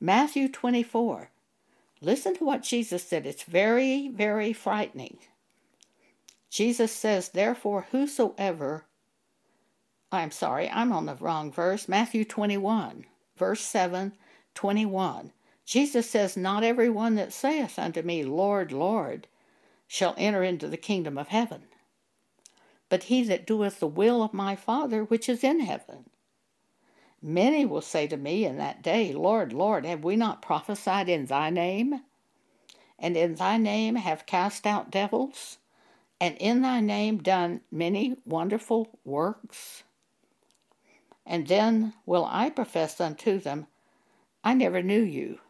Matthew 0.00 0.48
24. 0.48 1.30
Listen 2.00 2.36
to 2.36 2.44
what 2.44 2.62
Jesus 2.62 3.02
said. 3.02 3.26
It's 3.26 3.42
very, 3.42 4.08
very 4.08 4.52
frightening. 4.52 5.18
Jesus 6.48 6.92
says, 6.92 7.30
Therefore, 7.30 7.86
whosoever, 7.90 8.84
I'm 10.12 10.30
sorry, 10.30 10.70
I'm 10.70 10.92
on 10.92 11.06
the 11.06 11.16
wrong 11.16 11.50
verse. 11.52 11.88
Matthew 11.88 12.24
21, 12.24 13.04
verse 13.36 13.60
7, 13.60 14.12
21. 14.58 15.30
Jesus 15.64 16.10
says, 16.10 16.36
Not 16.36 16.64
every 16.64 16.90
one 16.90 17.14
that 17.14 17.32
saith 17.32 17.78
unto 17.78 18.02
me, 18.02 18.24
Lord, 18.24 18.72
Lord, 18.72 19.28
shall 19.86 20.16
enter 20.18 20.42
into 20.42 20.66
the 20.66 20.76
kingdom 20.76 21.16
of 21.16 21.28
heaven, 21.28 21.62
but 22.88 23.04
he 23.04 23.22
that 23.22 23.46
doeth 23.46 23.78
the 23.78 23.86
will 23.86 24.20
of 24.20 24.34
my 24.34 24.56
Father 24.56 25.04
which 25.04 25.28
is 25.28 25.44
in 25.44 25.60
heaven. 25.60 26.10
Many 27.22 27.64
will 27.66 27.80
say 27.80 28.08
to 28.08 28.16
me 28.16 28.44
in 28.44 28.58
that 28.58 28.82
day, 28.82 29.12
Lord, 29.12 29.52
Lord, 29.52 29.86
have 29.86 30.02
we 30.02 30.16
not 30.16 30.42
prophesied 30.42 31.08
in 31.08 31.26
thy 31.26 31.50
name? 31.50 32.00
And 32.98 33.16
in 33.16 33.36
thy 33.36 33.58
name 33.58 33.94
have 33.94 34.26
cast 34.26 34.66
out 34.66 34.90
devils? 34.90 35.58
And 36.20 36.36
in 36.38 36.62
thy 36.62 36.80
name 36.80 37.18
done 37.18 37.60
many 37.70 38.16
wonderful 38.26 38.98
works? 39.04 39.84
And 41.24 41.46
then 41.46 41.92
will 42.06 42.26
I 42.28 42.50
profess 42.50 43.00
unto 43.00 43.38
them, 43.38 43.68
I 44.42 44.54
never 44.54 44.82
knew 44.82 45.02
you. 45.02 45.40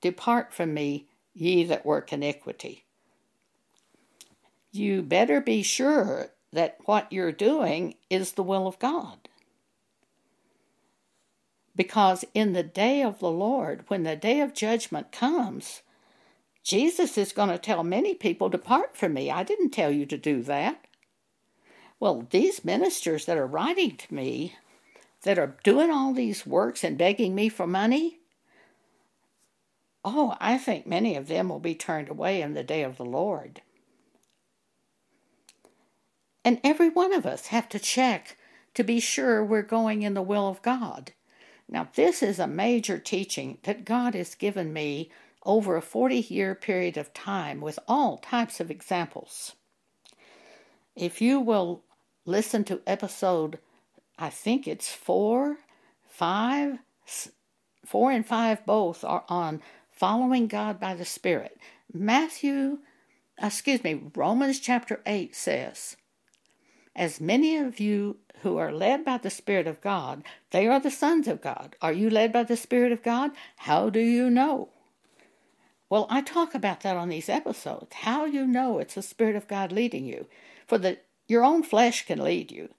Depart 0.00 0.52
from 0.52 0.72
me, 0.72 1.06
ye 1.34 1.64
that 1.64 1.84
work 1.84 2.12
iniquity. 2.12 2.84
You 4.72 5.02
better 5.02 5.40
be 5.40 5.62
sure 5.62 6.28
that 6.52 6.78
what 6.84 7.12
you're 7.12 7.32
doing 7.32 7.94
is 8.08 8.32
the 8.32 8.42
will 8.42 8.66
of 8.66 8.78
God. 8.78 9.28
Because 11.76 12.24
in 12.34 12.52
the 12.52 12.62
day 12.62 13.02
of 13.02 13.18
the 13.18 13.30
Lord, 13.30 13.84
when 13.88 14.02
the 14.02 14.16
day 14.16 14.40
of 14.40 14.54
judgment 14.54 15.12
comes, 15.12 15.82
Jesus 16.62 17.16
is 17.16 17.32
going 17.32 17.48
to 17.48 17.58
tell 17.58 17.82
many 17.82 18.14
people, 18.14 18.48
Depart 18.48 18.96
from 18.96 19.14
me. 19.14 19.30
I 19.30 19.42
didn't 19.42 19.70
tell 19.70 19.90
you 19.90 20.06
to 20.06 20.18
do 20.18 20.42
that. 20.42 20.84
Well, 21.98 22.26
these 22.30 22.64
ministers 22.64 23.26
that 23.26 23.36
are 23.36 23.46
writing 23.46 23.96
to 23.96 24.14
me, 24.14 24.54
that 25.22 25.38
are 25.38 25.56
doing 25.62 25.90
all 25.90 26.12
these 26.12 26.46
works 26.46 26.82
and 26.82 26.96
begging 26.96 27.34
me 27.34 27.48
for 27.48 27.66
money, 27.66 28.20
oh, 30.04 30.36
I 30.40 30.58
think 30.58 30.86
many 30.86 31.16
of 31.16 31.28
them 31.28 31.48
will 31.48 31.60
be 31.60 31.74
turned 31.74 32.08
away 32.08 32.40
in 32.40 32.54
the 32.54 32.62
day 32.62 32.82
of 32.82 32.96
the 32.96 33.04
Lord. 33.04 33.62
And 36.44 36.60
every 36.64 36.88
one 36.88 37.12
of 37.12 37.26
us 37.26 37.48
have 37.48 37.68
to 37.70 37.78
check 37.78 38.36
to 38.74 38.82
be 38.82 39.00
sure 39.00 39.44
we're 39.44 39.62
going 39.62 40.02
in 40.02 40.14
the 40.14 40.22
will 40.22 40.48
of 40.48 40.62
God. 40.62 41.12
Now, 41.68 41.88
this 41.94 42.22
is 42.22 42.38
a 42.38 42.46
major 42.46 42.98
teaching 42.98 43.58
that 43.64 43.84
God 43.84 44.14
has 44.14 44.34
given 44.34 44.72
me 44.72 45.10
over 45.44 45.76
a 45.76 45.82
40 45.82 46.16
year 46.16 46.54
period 46.54 46.96
of 46.96 47.14
time 47.14 47.60
with 47.60 47.78
all 47.86 48.18
types 48.18 48.60
of 48.60 48.70
examples. 48.70 49.54
If 50.96 51.20
you 51.20 51.40
will 51.40 51.82
listen 52.26 52.64
to 52.64 52.80
episode, 52.86 53.58
I 54.20 54.28
think 54.28 54.68
it's 54.68 54.92
four, 54.92 55.60
five, 56.06 56.78
four 57.86 58.12
and 58.12 58.26
five 58.26 58.66
both 58.66 59.02
are 59.02 59.24
on 59.30 59.62
following 59.90 60.46
God 60.46 60.78
by 60.78 60.94
the 60.94 61.06
Spirit. 61.06 61.58
Matthew, 61.92 62.80
uh, 63.42 63.46
excuse 63.46 63.82
me, 63.82 64.02
Romans 64.14 64.60
chapter 64.60 65.00
8 65.06 65.34
says, 65.34 65.96
As 66.94 67.18
many 67.18 67.56
of 67.56 67.80
you 67.80 68.18
who 68.42 68.58
are 68.58 68.72
led 68.72 69.06
by 69.06 69.16
the 69.16 69.30
Spirit 69.30 69.66
of 69.66 69.80
God, 69.80 70.22
they 70.50 70.66
are 70.66 70.80
the 70.80 70.90
sons 70.90 71.26
of 71.26 71.40
God. 71.40 71.74
Are 71.80 71.92
you 71.92 72.10
led 72.10 72.30
by 72.30 72.42
the 72.42 72.58
Spirit 72.58 72.92
of 72.92 73.02
God? 73.02 73.30
How 73.56 73.88
do 73.88 74.00
you 74.00 74.28
know? 74.28 74.68
Well, 75.88 76.06
I 76.10 76.20
talk 76.20 76.54
about 76.54 76.80
that 76.80 76.96
on 76.96 77.08
these 77.08 77.30
episodes. 77.30 77.94
How 77.94 78.26
you 78.26 78.46
know 78.46 78.78
it's 78.78 78.94
the 78.94 79.02
Spirit 79.02 79.34
of 79.34 79.48
God 79.48 79.72
leading 79.72 80.04
you. 80.04 80.26
For 80.66 80.76
the 80.76 80.98
your 81.26 81.42
own 81.42 81.62
flesh 81.62 82.06
can 82.06 82.22
lead 82.22 82.52
you. 82.52 82.74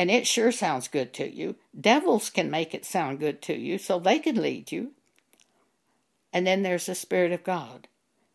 And 0.00 0.10
it 0.10 0.26
sure 0.26 0.50
sounds 0.50 0.88
good 0.88 1.12
to 1.12 1.30
you. 1.30 1.56
Devils 1.78 2.30
can 2.30 2.50
make 2.50 2.72
it 2.72 2.86
sound 2.86 3.20
good 3.20 3.42
to 3.42 3.54
you, 3.54 3.76
so 3.76 3.98
they 3.98 4.18
can 4.18 4.40
lead 4.40 4.72
you. 4.72 4.92
And 6.32 6.46
then 6.46 6.62
there's 6.62 6.86
the 6.86 6.94
Spirit 6.94 7.32
of 7.32 7.44
God. 7.44 7.86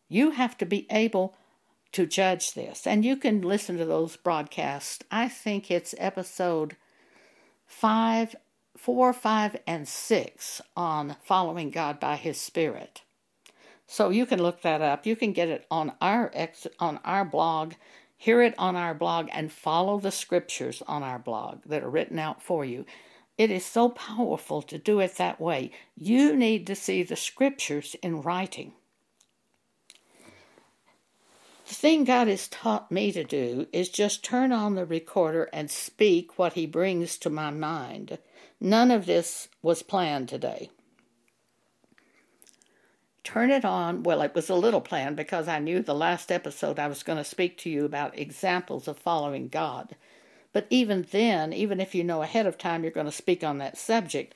You 0.08 0.30
have 0.30 0.56
to 0.58 0.64
be 0.64 0.86
able 0.90 1.34
to 1.90 2.06
judge 2.06 2.54
this. 2.54 2.86
And 2.86 3.04
you 3.04 3.16
can 3.16 3.42
listen 3.42 3.78
to 3.78 3.84
those 3.84 4.14
broadcasts. 4.14 5.04
I 5.10 5.28
think 5.28 5.68
it's 5.68 5.92
episode 5.98 6.76
five, 7.66 8.36
four, 8.76 9.12
five, 9.12 9.56
and 9.66 9.88
six 9.88 10.60
on 10.76 11.16
following 11.24 11.72
God 11.72 11.98
by 11.98 12.14
His 12.14 12.40
Spirit. 12.40 13.02
So 13.88 14.10
you 14.10 14.24
can 14.24 14.40
look 14.40 14.62
that 14.62 14.82
up. 14.82 15.04
You 15.04 15.16
can 15.16 15.32
get 15.32 15.48
it 15.48 15.66
on 15.68 15.94
our 16.00 16.30
ex, 16.32 16.68
on 16.78 17.00
our 17.04 17.24
blog. 17.24 17.72
Hear 18.16 18.42
it 18.42 18.54
on 18.58 18.76
our 18.76 18.94
blog, 18.94 19.28
and 19.32 19.52
follow 19.52 19.98
the 19.98 20.10
scriptures 20.10 20.82
on 20.86 21.02
our 21.02 21.18
blog 21.18 21.62
that 21.66 21.82
are 21.82 21.90
written 21.90 22.18
out 22.18 22.42
for 22.42 22.64
you. 22.64 22.84
It 23.38 23.50
is 23.50 23.64
so 23.64 23.90
powerful 23.90 24.62
to 24.62 24.78
do 24.78 25.00
it 25.00 25.16
that 25.16 25.40
way. 25.40 25.70
You 25.96 26.34
need 26.34 26.66
to 26.68 26.74
see 26.74 27.02
the 27.02 27.16
scriptures 27.16 27.94
in 28.02 28.22
writing. 28.22 28.72
The 31.68 31.74
thing 31.74 32.04
God 32.04 32.28
has 32.28 32.48
taught 32.48 32.92
me 32.92 33.10
to 33.12 33.24
do 33.24 33.66
is 33.72 33.88
just 33.88 34.24
turn 34.24 34.52
on 34.52 34.76
the 34.76 34.86
recorder 34.86 35.50
and 35.52 35.70
speak 35.70 36.38
what 36.38 36.52
He 36.52 36.64
brings 36.64 37.18
to 37.18 37.30
my 37.30 37.50
mind. 37.50 38.18
None 38.60 38.90
of 38.90 39.04
this 39.04 39.48
was 39.62 39.82
planned 39.82 40.28
today. 40.28 40.70
Turn 43.26 43.50
it 43.50 43.64
on. 43.64 44.04
Well, 44.04 44.22
it 44.22 44.36
was 44.36 44.48
a 44.48 44.54
little 44.54 44.80
plan 44.80 45.16
because 45.16 45.48
I 45.48 45.58
knew 45.58 45.82
the 45.82 45.96
last 45.96 46.30
episode 46.30 46.78
I 46.78 46.86
was 46.86 47.02
going 47.02 47.18
to 47.18 47.24
speak 47.24 47.58
to 47.58 47.68
you 47.68 47.84
about 47.84 48.16
examples 48.16 48.86
of 48.86 49.00
following 49.00 49.48
God. 49.48 49.96
But 50.52 50.68
even 50.70 51.04
then, 51.10 51.52
even 51.52 51.80
if 51.80 51.92
you 51.92 52.04
know 52.04 52.22
ahead 52.22 52.46
of 52.46 52.56
time 52.56 52.84
you're 52.84 52.92
going 52.92 53.06
to 53.06 53.12
speak 53.12 53.42
on 53.42 53.58
that 53.58 53.76
subject, 53.76 54.32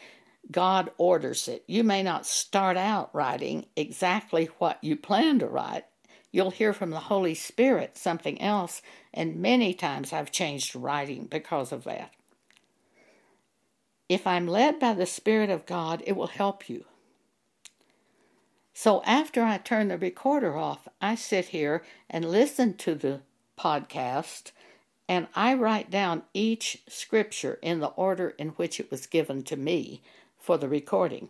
God 0.50 0.90
orders 0.98 1.46
it. 1.46 1.62
You 1.68 1.84
may 1.84 2.02
not 2.02 2.26
start 2.26 2.76
out 2.76 3.14
writing 3.14 3.66
exactly 3.76 4.46
what 4.58 4.82
you 4.82 4.96
plan 4.96 5.38
to 5.38 5.46
write. 5.46 5.84
You'll 6.32 6.50
hear 6.50 6.72
from 6.72 6.90
the 6.90 6.98
Holy 6.98 7.36
Spirit 7.36 7.96
something 7.96 8.42
else, 8.42 8.82
and 9.14 9.36
many 9.36 9.72
times 9.72 10.12
I've 10.12 10.32
changed 10.32 10.74
writing 10.74 11.26
because 11.26 11.70
of 11.70 11.84
that. 11.84 12.10
If 14.08 14.26
I'm 14.26 14.48
led 14.48 14.80
by 14.80 14.94
the 14.94 15.06
Spirit 15.06 15.48
of 15.48 15.64
God, 15.64 16.02
it 16.04 16.16
will 16.16 16.26
help 16.26 16.68
you. 16.68 16.86
So 18.82 19.02
after 19.02 19.42
I 19.42 19.58
turn 19.58 19.88
the 19.88 19.98
recorder 19.98 20.56
off, 20.56 20.88
I 21.02 21.14
sit 21.14 21.48
here 21.48 21.82
and 22.08 22.24
listen 22.24 22.78
to 22.78 22.94
the 22.94 23.20
podcast 23.58 24.52
and 25.06 25.28
I 25.34 25.52
write 25.52 25.90
down 25.90 26.22
each 26.32 26.82
scripture 26.88 27.58
in 27.60 27.80
the 27.80 27.88
order 27.88 28.30
in 28.30 28.48
which 28.52 28.80
it 28.80 28.90
was 28.90 29.06
given 29.06 29.42
to 29.42 29.56
me 29.58 30.00
for 30.38 30.56
the 30.56 30.66
recording. 30.66 31.28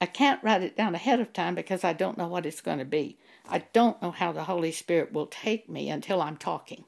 I 0.00 0.06
can't 0.06 0.42
write 0.42 0.64
it 0.64 0.76
down 0.76 0.96
ahead 0.96 1.20
of 1.20 1.32
time 1.32 1.54
because 1.54 1.84
I 1.84 1.92
don't 1.92 2.18
know 2.18 2.26
what 2.26 2.44
it's 2.44 2.60
going 2.60 2.78
to 2.78 2.84
be. 2.84 3.16
I 3.48 3.58
don't 3.72 4.02
know 4.02 4.10
how 4.10 4.32
the 4.32 4.42
Holy 4.42 4.72
Spirit 4.72 5.12
will 5.12 5.28
take 5.28 5.68
me 5.68 5.88
until 5.88 6.20
I'm 6.20 6.36
talking 6.36 6.82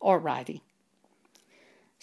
or 0.00 0.18
writing. 0.18 0.62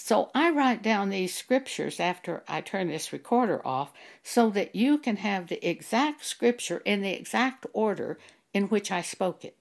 So 0.05 0.29
I 0.35 0.49
write 0.49 0.83
down 0.83 1.11
these 1.11 1.33
scriptures 1.33 1.97
after 1.97 2.43
I 2.45 2.59
turn 2.59 2.89
this 2.89 3.13
recorder 3.13 3.65
off 3.65 3.93
so 4.21 4.49
that 4.49 4.75
you 4.75 4.97
can 4.97 5.15
have 5.15 5.47
the 5.47 5.65
exact 5.65 6.25
scripture 6.25 6.81
in 6.83 7.01
the 7.01 7.13
exact 7.13 7.65
order 7.71 8.19
in 8.53 8.65
which 8.65 8.91
I 8.91 9.01
spoke 9.01 9.45
it. 9.45 9.55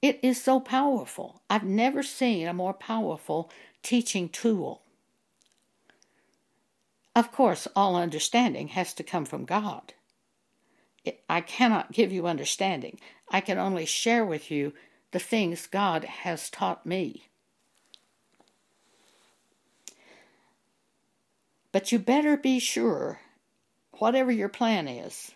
It 0.00 0.20
is 0.22 0.40
so 0.40 0.60
powerful. 0.60 1.42
I've 1.50 1.64
never 1.64 2.04
seen 2.04 2.46
a 2.46 2.54
more 2.54 2.72
powerful 2.72 3.50
teaching 3.82 4.28
tool. 4.28 4.82
Of 7.16 7.32
course, 7.32 7.66
all 7.74 7.96
understanding 7.96 8.68
has 8.68 8.94
to 8.94 9.02
come 9.02 9.24
from 9.24 9.44
God. 9.44 9.92
I 11.28 11.40
cannot 11.40 11.90
give 11.90 12.12
you 12.12 12.28
understanding. 12.28 13.00
I 13.28 13.40
can 13.40 13.58
only 13.58 13.86
share 13.86 14.24
with 14.24 14.52
you 14.52 14.72
the 15.10 15.18
things 15.18 15.66
God 15.66 16.04
has 16.04 16.48
taught 16.48 16.86
me. 16.86 17.30
But 21.74 21.90
you 21.90 21.98
better 21.98 22.36
be 22.36 22.60
sure, 22.60 23.18
whatever 23.98 24.30
your 24.30 24.48
plan 24.48 24.86
is, 24.86 25.32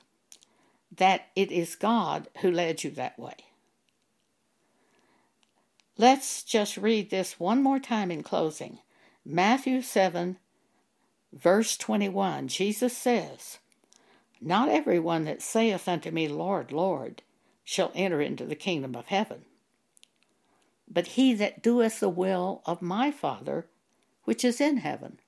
that 0.96 1.22
it 1.34 1.50
is 1.50 1.74
God 1.74 2.28
who 2.42 2.48
led 2.52 2.84
you 2.84 2.92
that 2.92 3.18
way. 3.18 3.34
Let's 5.96 6.44
just 6.44 6.76
read 6.76 7.10
this 7.10 7.40
one 7.40 7.60
more 7.60 7.80
time 7.80 8.12
in 8.12 8.22
closing. 8.22 8.78
Matthew 9.24 9.82
7, 9.82 10.36
verse 11.32 11.76
21, 11.76 12.46
Jesus 12.46 12.96
says, 12.96 13.58
Not 14.40 14.68
every 14.68 15.00
one 15.00 15.24
that 15.24 15.42
saith 15.42 15.88
unto 15.88 16.12
me, 16.12 16.28
Lord, 16.28 16.70
Lord, 16.70 17.22
shall 17.64 17.90
enter 17.96 18.20
into 18.20 18.44
the 18.44 18.54
kingdom 18.54 18.94
of 18.94 19.06
heaven, 19.06 19.44
but 20.88 21.08
he 21.08 21.34
that 21.34 21.64
doeth 21.64 21.98
the 21.98 22.08
will 22.08 22.62
of 22.64 22.80
my 22.80 23.10
Father 23.10 23.66
which 24.22 24.44
is 24.44 24.60
in 24.60 24.76
heaven. 24.76 25.18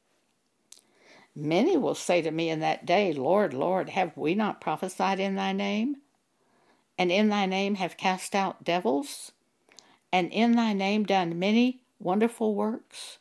Many 1.35 1.77
will 1.77 1.95
say 1.95 2.23
to 2.23 2.31
me 2.31 2.51
in 2.51 2.61
that 2.61 2.85
day, 2.85 3.13
Lord, 3.13 3.55
Lord, 3.55 3.91
have 3.91 4.17
we 4.17 4.35
not 4.35 4.61
prophesied 4.61 5.21
in 5.21 5.37
thy 5.37 5.53
name? 5.53 5.97
And 6.99 7.13
in 7.13 7.29
thy 7.29 7.47
name 7.47 7.77
have 7.77 7.97
cast 7.97 8.35
out 8.35 8.65
devils? 8.65 9.33
And 10.13 10.33
in 10.33 10.53
thy 10.53 10.73
name 10.73 11.05
done 11.05 11.39
many 11.39 11.83
wonderful 11.99 12.55
works? 12.55 13.19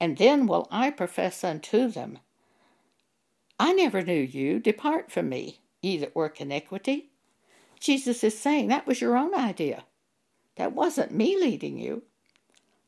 And 0.00 0.16
then 0.16 0.46
will 0.46 0.66
I 0.70 0.90
profess 0.90 1.44
unto 1.44 1.88
them, 1.88 2.18
I 3.58 3.74
never 3.74 4.00
knew 4.00 4.22
you. 4.22 4.58
Depart 4.58 5.12
from 5.12 5.28
me, 5.28 5.60
ye 5.82 5.98
that 5.98 6.16
work 6.16 6.40
iniquity. 6.40 7.10
Jesus 7.78 8.24
is 8.24 8.38
saying 8.38 8.68
that 8.68 8.86
was 8.86 9.02
your 9.02 9.18
own 9.18 9.34
idea. 9.34 9.84
That 10.56 10.72
wasn't 10.72 11.12
me 11.12 11.36
leading 11.38 11.78
you. 11.78 12.04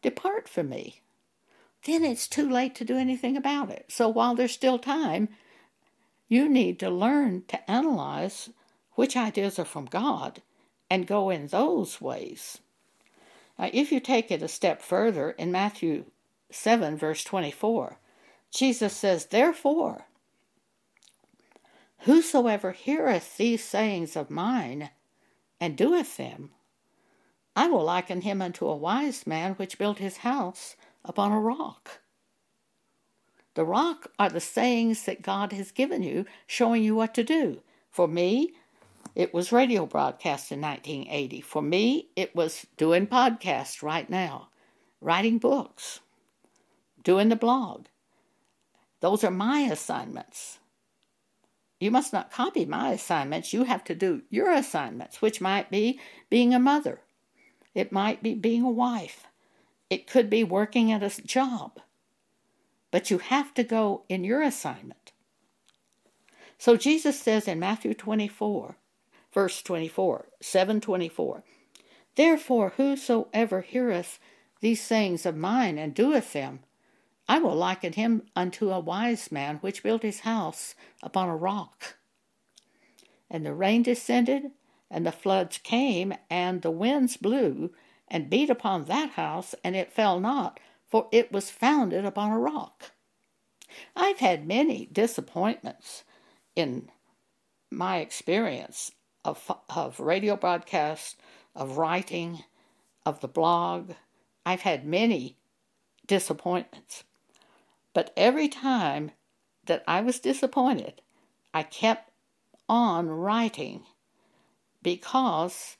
Depart 0.01 0.49
from 0.49 0.71
me 0.71 1.02
then 1.85 2.05
it's 2.05 2.29
too 2.29 2.49
late 2.49 2.75
to 2.77 2.85
do 2.85 2.97
anything 2.97 3.37
about 3.37 3.71
it. 3.71 3.87
So 3.89 4.09
while 4.09 4.35
there's 4.35 4.53
still 4.53 4.79
time, 4.79 5.29
you 6.29 6.49
need 6.49 6.79
to 6.81 6.91
learn 6.91 7.45
to 7.49 7.71
analyze 7.71 8.51
which 8.95 9.17
ideas 9.17 9.59
are 9.59 9.65
from 9.65 9.87
God 9.87 10.43
and 10.89 11.07
go 11.07 11.31
in 11.31 11.49
those 11.49 12.01
ways. 12.01 12.59
Now, 13.59 13.71
if 13.73 13.91
you 13.93 14.01
take 14.01 14.31
it 14.31 14.43
a 14.43 14.49
step 14.49 14.83
further, 14.83 15.31
in 15.33 15.51
Matthew 15.53 16.05
7, 16.51 16.97
verse 16.97 17.25
24, 17.25 17.99
Jesus 18.51 18.93
says, 18.93 19.27
Therefore, 19.27 20.07
whosoever 22.01 22.73
heareth 22.73 23.37
these 23.37 23.65
sayings 23.65 24.17
of 24.17 24.31
mine 24.31 24.91
and 25.61 25.77
doeth 25.77 26.17
them, 26.17 26.51
I 27.55 27.69
will 27.69 27.85
liken 27.85 28.23
him 28.23 28.41
unto 28.41 28.67
a 28.67 28.77
wise 28.77 29.27
man 29.27 29.55
which 29.55 29.79
built 29.79 29.99
his 29.99 30.19
house 30.19 30.77
upon 31.05 31.33
a 31.33 31.41
rock. 31.41 32.01
The 33.55 33.65
rock 33.65 34.11
are 34.19 34.31
the 34.31 34.41
sayings 34.41 35.05
that 35.05 35.23
God 35.23 35.53
has 35.53 35.73
given 35.73 36.03
you, 36.03 36.25
showing 36.47 36.83
you 36.83 36.95
what 36.95 37.15
to 37.15 37.25
do. 37.25 37.61
For 37.91 38.09
me, 38.09 38.55
it 39.15 39.35
was 39.35 39.53
radio 39.53 39.85
broadcast 39.85 40.51
in 40.53 40.61
1980. 40.61 41.43
For 41.43 41.61
me, 41.61 42.09
it 42.17 42.35
was 42.35 42.67
doing 42.79 43.07
podcasts 43.07 43.83
right 43.83 44.09
now, 44.09 44.49
writing 45.01 45.39
books, 45.39 46.01
doing 47.05 47.29
the 47.29 47.37
blog. 47.37 47.87
Those 49.01 49.23
are 49.23 49.31
my 49.31 49.61
assignments. 49.61 50.61
You 51.79 51.91
must 51.91 52.13
not 52.13 52.31
copy 52.31 52.65
my 52.65 52.93
assignments. 52.93 53.53
You 53.53 53.65
have 53.65 53.85
to 53.85 53.95
do 53.95 54.23
your 54.31 54.51
assignments, 54.53 55.21
which 55.21 55.41
might 55.41 55.71
be 55.71 56.01
being 56.31 56.55
a 56.55 56.61
mother, 56.61 57.01
it 57.75 57.91
might 57.93 58.23
be 58.23 58.35
being 58.35 58.63
a 58.63 58.71
wife, 58.71 59.27
it 59.93 60.07
could 60.07 60.31
be 60.31 60.43
working 60.43 60.91
at 60.91 61.03
a 61.03 61.23
job. 61.23 61.79
But 62.91 63.11
you 63.11 63.19
have 63.19 63.53
to 63.53 63.63
go 63.63 64.05
in 64.09 64.25
your 64.25 64.41
assignment. 64.41 65.13
So 66.57 66.79
Jesus 66.79 67.21
says 67.21 67.47
in 67.47 67.59
Matthew 67.59 67.93
24, 67.93 68.79
verse 69.35 69.61
24, 69.61 70.29
724, 70.41 71.45
Therefore 72.17 72.73
whosoever 72.79 73.61
heareth 73.61 74.19
these 74.61 74.81
sayings 74.81 75.27
of 75.27 75.37
mine 75.37 75.77
and 75.77 75.95
doeth 75.95 76.33
them, 76.33 76.61
I 77.29 77.39
will 77.39 77.55
liken 77.55 77.93
him 77.93 78.23
unto 78.35 78.71
a 78.71 78.81
wise 78.81 79.31
man 79.31 79.59
which 79.59 79.83
built 79.83 80.03
his 80.03 80.21
house 80.21 80.75
upon 81.03 81.29
a 81.29 81.37
rock. 81.37 81.99
And 83.31 83.45
the 83.45 83.53
rain 83.53 83.83
descended, 83.83 84.53
and 84.91 85.05
the 85.05 85.13
floods 85.13 85.59
came, 85.59 86.15
and 86.31 86.63
the 86.63 86.71
winds 86.71 87.19
blew, 87.19 87.75
and 88.13 88.29
beat 88.29 88.51
upon 88.51 88.85
that 88.85 89.13
house, 89.13 89.55
and 89.65 89.75
it 89.75 89.91
fell 89.91 90.21
not, 90.21 90.61
for 90.87 91.09
it 91.11 91.33
was 91.33 91.51
founded 91.51 92.05
upon 92.05 92.31
a 92.31 92.39
rock. 92.39 92.93
I've 93.97 94.19
had 94.19 94.47
many 94.47 94.87
disappointments 94.93 96.05
in 96.55 96.91
my 97.71 97.97
experience 97.99 98.93
of, 99.25 99.51
of 99.75 99.99
radio 99.99 100.37
broadcast, 100.37 101.19
of 101.57 101.79
writing, 101.79 102.45
of 103.07 103.21
the 103.21 103.29
blog. 103.29 103.93
I've 104.45 104.61
had 104.61 104.85
many 104.87 105.39
disappointments. 106.07 107.05
But 107.95 108.13
every 108.15 108.49
time 108.49 109.13
that 109.65 109.83
I 109.89 110.03
was 110.03 110.21
disappointed, 110.21 111.01
I 111.55 111.63
kept 111.63 112.11
on 112.69 113.09
writing 113.09 113.85
because 114.83 115.79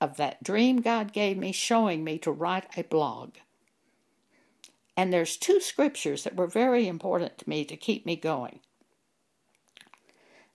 of 0.00 0.16
that 0.16 0.42
dream 0.42 0.80
God 0.80 1.12
gave 1.12 1.36
me 1.36 1.52
showing 1.52 2.02
me 2.02 2.18
to 2.18 2.32
write 2.32 2.66
a 2.76 2.82
blog. 2.82 3.34
And 4.96 5.12
there's 5.12 5.36
two 5.36 5.60
scriptures 5.60 6.24
that 6.24 6.36
were 6.36 6.46
very 6.46 6.86
important 6.86 7.38
to 7.38 7.48
me 7.48 7.64
to 7.64 7.76
keep 7.76 8.04
me 8.04 8.16
going. 8.16 8.60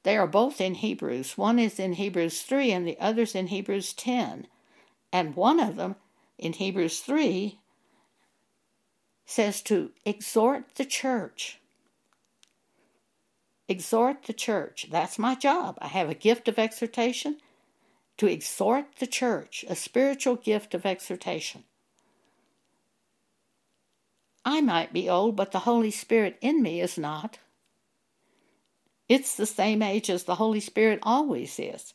They 0.03 0.17
are 0.17 0.27
both 0.27 0.61
in 0.61 0.75
Hebrews. 0.75 1.37
One 1.37 1.57
is 1.57 1.79
in 1.79 1.93
Hebrews 1.93 2.43
3 2.43 2.71
and 2.71 2.87
the 2.87 2.99
other's 2.99 3.33
in 3.33 3.47
Hebrews 3.47 3.93
10. 3.93 4.47
And 5.11 5.35
one 5.35 5.59
of 5.59 5.77
them 5.77 5.95
in 6.37 6.53
Hebrews 6.53 6.99
3 6.99 7.57
says 9.25 9.61
to 9.63 9.91
exhort 10.05 10.75
the 10.75 10.85
church. 10.85 11.59
Exhort 13.67 14.23
the 14.23 14.33
church. 14.33 14.87
That's 14.91 15.17
my 15.17 15.33
job. 15.33 15.77
I 15.81 15.87
have 15.87 16.09
a 16.09 16.13
gift 16.13 16.47
of 16.47 16.59
exhortation 16.59 17.37
to 18.17 18.27
exhort 18.27 18.85
the 18.99 19.07
church, 19.07 19.65
a 19.67 19.75
spiritual 19.75 20.35
gift 20.35 20.73
of 20.73 20.85
exhortation. 20.85 21.63
I 24.45 24.61
might 24.61 24.93
be 24.93 25.09
old, 25.09 25.35
but 25.35 25.51
the 25.51 25.59
Holy 25.59 25.91
Spirit 25.91 26.37
in 26.39 26.61
me 26.61 26.79
is 26.79 26.97
not. 26.97 27.39
It's 29.09 29.35
the 29.35 29.45
same 29.45 29.81
age 29.81 30.09
as 30.09 30.23
the 30.23 30.35
Holy 30.35 30.59
Spirit 30.59 30.99
always 31.03 31.59
is. 31.59 31.93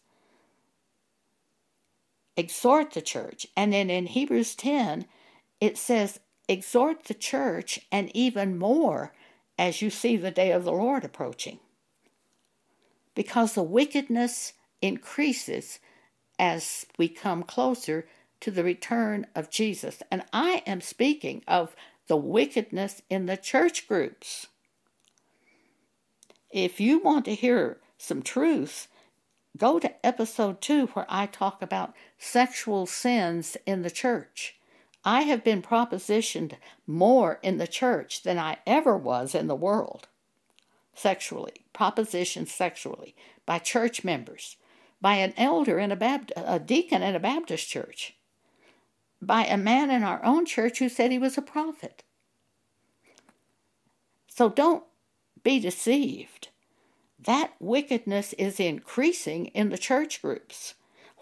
Exhort 2.36 2.92
the 2.92 3.02
church. 3.02 3.46
And 3.56 3.72
then 3.72 3.90
in 3.90 4.06
Hebrews 4.06 4.54
10, 4.54 5.06
it 5.60 5.78
says, 5.78 6.20
Exhort 6.48 7.04
the 7.04 7.14
church, 7.14 7.80
and 7.92 8.10
even 8.14 8.58
more 8.58 9.12
as 9.58 9.82
you 9.82 9.90
see 9.90 10.16
the 10.16 10.30
day 10.30 10.50
of 10.50 10.64
the 10.64 10.72
Lord 10.72 11.04
approaching. 11.04 11.60
Because 13.14 13.54
the 13.54 13.62
wickedness 13.62 14.54
increases 14.82 15.78
as 16.41 16.86
we 16.97 17.07
come 17.07 17.43
closer 17.43 18.09
to 18.41 18.51
the 18.51 18.64
return 18.64 19.26
of 19.34 19.51
Jesus. 19.51 20.03
And 20.11 20.24
I 20.32 20.62
am 20.66 20.80
speaking 20.80 21.45
of 21.47 21.76
the 22.09 22.16
wickedness 22.16 23.03
in 23.11 23.26
the 23.26 23.36
church 23.36 23.86
groups. 23.86 24.47
If 26.51 26.80
you 26.80 26.99
want 26.99 27.26
to 27.26 27.34
hear 27.34 27.78
some 27.99 28.22
truth, 28.22 28.88
go 29.57 29.78
to 29.78 30.07
episode 30.07 30.62
2 30.62 30.86
where 30.86 31.07
I 31.11 31.26
talk 31.26 31.61
about 31.61 31.95
sexual 32.18 32.86
sins 32.86 33.59
in 33.66 33.82
the 33.82 33.91
church. 33.91 34.57
I 35.05 35.22
have 35.22 35.45
been 35.45 35.62
propositioned 35.62 36.55
more 36.86 37.38
in 37.43 37.59
the 37.59 37.68
church 37.68 38.22
than 38.22 38.38
I 38.38 38.59
ever 38.66 38.97
was 38.97 39.34
in 39.34 39.47
the 39.47 39.55
world 39.55 40.09
sexually, 40.95 41.64
propositioned 41.74 42.49
sexually 42.49 43.14
by 43.47 43.59
church 43.59 44.05
members, 44.05 44.57
by 45.01 45.14
an 45.14 45.32
elder 45.36 45.78
in 45.78 45.92
a, 45.92 46.20
a 46.36 46.59
deacon 46.59 47.03
in 47.03 47.14
a 47.14 47.20
Baptist 47.20 47.68
church, 47.68 48.14
by 49.22 49.44
a 49.44 49.57
man 49.57 49.90
in 49.90 50.03
our 50.03 50.22
own 50.24 50.44
church 50.44 50.78
who 50.78 50.88
said 50.88 51.11
he 51.11 51.18
was 51.18 51.38
a 51.38 51.42
prophet. 51.42 52.05
So 54.26 54.48
don't 54.48 54.84
be 55.42 55.61
deceived. 55.61 56.48
That 57.18 57.53
wickedness 57.61 58.32
is 58.34 58.59
increasing 58.59 59.46
in 59.46 59.68
the 59.68 59.78
church 59.78 60.22
groups. 60.22 60.74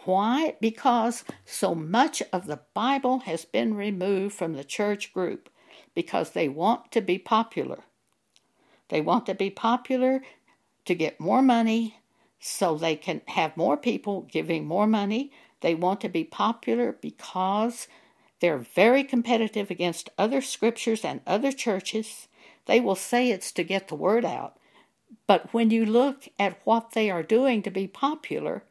Why? 0.04 0.54
Because 0.60 1.24
so 1.44 1.74
much 1.74 2.22
of 2.32 2.46
the 2.46 2.60
Bible 2.72 3.20
has 3.20 3.44
been 3.44 3.74
removed 3.74 4.34
from 4.34 4.54
the 4.54 4.64
church 4.64 5.12
group 5.12 5.48
because 5.94 6.30
they 6.30 6.48
want 6.48 6.92
to 6.92 7.00
be 7.00 7.18
popular. 7.18 7.80
They 8.88 9.00
want 9.00 9.26
to 9.26 9.34
be 9.34 9.50
popular 9.50 10.22
to 10.84 10.94
get 10.94 11.20
more 11.20 11.42
money 11.42 11.98
so 12.40 12.76
they 12.76 12.96
can 12.96 13.22
have 13.26 13.56
more 13.56 13.76
people 13.76 14.22
giving 14.22 14.66
more 14.66 14.86
money. 14.86 15.32
They 15.60 15.74
want 15.74 16.00
to 16.02 16.08
be 16.08 16.24
popular 16.24 16.92
because 17.00 17.88
they're 18.40 18.58
very 18.58 19.02
competitive 19.02 19.70
against 19.70 20.10
other 20.16 20.40
scriptures 20.40 21.04
and 21.04 21.20
other 21.26 21.50
churches. 21.50 22.28
They 22.66 22.80
will 22.80 22.94
say 22.94 23.30
it's 23.30 23.50
to 23.52 23.64
get 23.64 23.88
the 23.88 23.94
word 23.94 24.24
out. 24.24 24.56
But 25.26 25.52
when 25.52 25.70
you 25.70 25.84
look 25.84 26.28
at 26.38 26.60
what 26.64 26.92
they 26.92 27.10
are 27.10 27.22
doing 27.22 27.62
to 27.62 27.70
be 27.70 27.86
popular, 27.86 28.62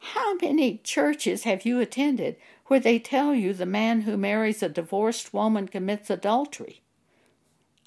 how 0.00 0.36
many 0.36 0.78
churches 0.78 1.42
have 1.42 1.66
you 1.66 1.80
attended 1.80 2.36
where 2.66 2.78
they 2.80 2.98
tell 2.98 3.34
you 3.34 3.52
the 3.52 3.66
man 3.66 4.02
who 4.02 4.16
marries 4.16 4.62
a 4.62 4.68
divorced 4.68 5.34
woman 5.34 5.66
commits 5.66 6.10
adultery? 6.10 6.82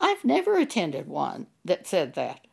I've 0.01 0.25
never 0.25 0.57
attended 0.57 1.07
one 1.07 1.47
that 1.63 1.87
said 1.87 2.15
that. 2.15 2.47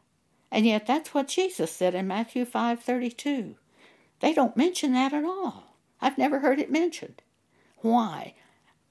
And 0.51 0.67
yet 0.67 0.87
that's 0.87 1.13
what 1.13 1.29
Jesus 1.29 1.71
said 1.71 1.95
in 1.95 2.07
Matthew 2.07 2.45
5:32. 2.45 3.57
They 4.21 4.33
don't 4.33 4.57
mention 4.57 4.93
that 4.95 5.13
at 5.13 5.25
all. 5.25 5.77
I've 6.01 6.19
never 6.19 6.41
heard 6.41 6.59
it 6.59 6.71
mentioned. 6.71 7.23
Why? 7.79 8.35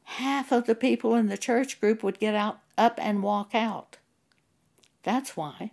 Half 0.04 0.52
of 0.52 0.66
the 0.66 0.76
people 0.76 1.16
in 1.16 1.28
the 1.28 1.38
church 1.38 1.80
group 1.80 2.04
would 2.04 2.20
get 2.20 2.36
out 2.36 2.60
up 2.78 3.00
and 3.02 3.24
walk 3.24 3.54
out. 3.54 3.98
That's 5.04 5.36
why. 5.36 5.72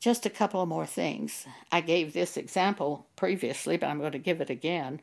Just 0.00 0.24
a 0.24 0.30
couple 0.30 0.62
of 0.62 0.68
more 0.68 0.86
things. 0.86 1.46
I 1.72 1.80
gave 1.80 2.12
this 2.12 2.36
example 2.36 3.06
previously, 3.16 3.76
but 3.76 3.88
I'm 3.88 3.98
going 3.98 4.12
to 4.12 4.18
give 4.18 4.40
it 4.40 4.50
again. 4.50 5.00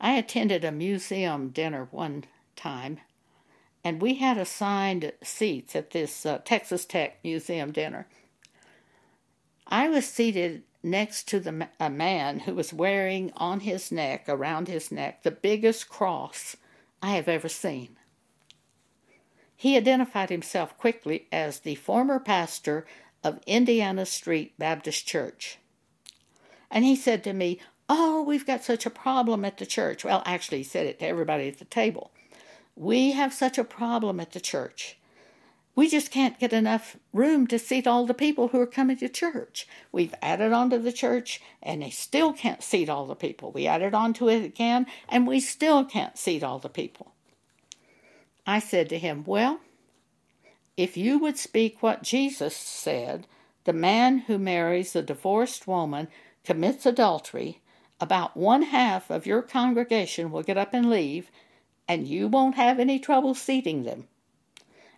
I 0.00 0.14
attended 0.14 0.64
a 0.64 0.72
museum 0.72 1.50
dinner 1.50 1.86
one 1.92 2.24
time, 2.56 2.98
and 3.84 4.00
we 4.00 4.14
had 4.14 4.38
assigned 4.38 5.12
seats 5.22 5.74
at 5.74 5.90
this 5.90 6.24
uh, 6.24 6.38
Texas 6.44 6.84
Tech 6.84 7.18
museum 7.24 7.72
dinner. 7.72 8.06
I 9.66 9.88
was 9.88 10.06
seated 10.06 10.62
next 10.82 11.28
to 11.28 11.40
the, 11.40 11.68
a 11.80 11.90
man 11.90 12.40
who 12.40 12.54
was 12.54 12.72
wearing 12.72 13.32
on 13.36 13.60
his 13.60 13.90
neck, 13.90 14.24
around 14.28 14.68
his 14.68 14.90
neck, 14.90 15.22
the 15.22 15.30
biggest 15.30 15.88
cross 15.88 16.56
I 17.02 17.12
have 17.12 17.28
ever 17.28 17.48
seen. 17.48 17.96
He 19.56 19.76
identified 19.76 20.30
himself 20.30 20.76
quickly 20.76 21.28
as 21.30 21.60
the 21.60 21.76
former 21.76 22.18
pastor 22.18 22.84
of 23.22 23.40
Indiana 23.46 24.06
Street 24.06 24.58
Baptist 24.58 25.06
Church. 25.06 25.58
And 26.70 26.84
he 26.84 26.96
said 26.96 27.22
to 27.24 27.32
me, 27.32 27.60
Oh, 27.88 28.22
we've 28.22 28.46
got 28.46 28.64
such 28.64 28.86
a 28.86 28.90
problem 28.90 29.44
at 29.44 29.58
the 29.58 29.66
church. 29.66 30.04
Well, 30.04 30.22
actually, 30.24 30.58
he 30.58 30.64
said 30.64 30.86
it 30.86 30.98
to 31.00 31.06
everybody 31.06 31.48
at 31.48 31.58
the 31.58 31.64
table. 31.64 32.10
We 32.76 33.12
have 33.12 33.32
such 33.32 33.58
a 33.58 33.64
problem 33.64 34.20
at 34.20 34.32
the 34.32 34.40
church. 34.40 34.98
We 35.74 35.88
just 35.88 36.10
can't 36.10 36.38
get 36.38 36.52
enough 36.52 36.96
room 37.14 37.46
to 37.46 37.58
seat 37.58 37.86
all 37.86 38.04
the 38.04 38.12
people 38.12 38.48
who 38.48 38.60
are 38.60 38.66
coming 38.66 38.98
to 38.98 39.08
church. 39.08 39.66
We've 39.90 40.14
added 40.20 40.52
on 40.52 40.68
to 40.70 40.78
the 40.78 40.92
church 40.92 41.40
and 41.62 41.82
they 41.82 41.90
still 41.90 42.32
can't 42.32 42.62
seat 42.62 42.90
all 42.90 43.06
the 43.06 43.14
people. 43.14 43.52
We 43.52 43.66
added 43.66 43.94
on 43.94 44.12
to 44.14 44.28
it 44.28 44.44
again 44.44 44.86
and 45.08 45.26
we 45.26 45.40
still 45.40 45.84
can't 45.84 46.18
seat 46.18 46.42
all 46.42 46.58
the 46.58 46.68
people. 46.68 47.12
I 48.46 48.58
said 48.58 48.88
to 48.90 48.98
him, 48.98 49.24
Well, 49.26 49.60
if 50.76 50.96
you 50.96 51.18
would 51.18 51.38
speak 51.38 51.82
what 51.82 52.02
Jesus 52.02 52.54
said, 52.54 53.26
the 53.64 53.72
man 53.72 54.18
who 54.18 54.38
marries 54.38 54.94
a 54.94 55.02
divorced 55.02 55.66
woman 55.66 56.08
commits 56.44 56.84
adultery, 56.84 57.60
about 58.00 58.36
one 58.36 58.62
half 58.62 59.10
of 59.10 59.26
your 59.26 59.42
congregation 59.42 60.30
will 60.30 60.42
get 60.42 60.58
up 60.58 60.74
and 60.74 60.90
leave, 60.90 61.30
and 61.88 62.06
you 62.06 62.28
won't 62.28 62.54
have 62.54 62.78
any 62.78 62.98
trouble 62.98 63.34
seating 63.34 63.82
them. 63.82 64.08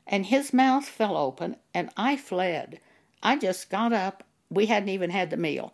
And 0.07 0.27
his 0.27 0.53
mouth 0.53 0.87
fell 0.89 1.17
open, 1.17 1.57
and 1.73 1.91
I 1.97 2.17
fled. 2.17 2.81
I 3.23 3.37
just 3.37 3.71
got 3.71 3.93
up. 3.93 4.25
We 4.51 4.67
hadn't 4.67 4.91
even 4.91 5.11
had 5.11 5.31
the 5.31 5.37
meal. 5.37 5.73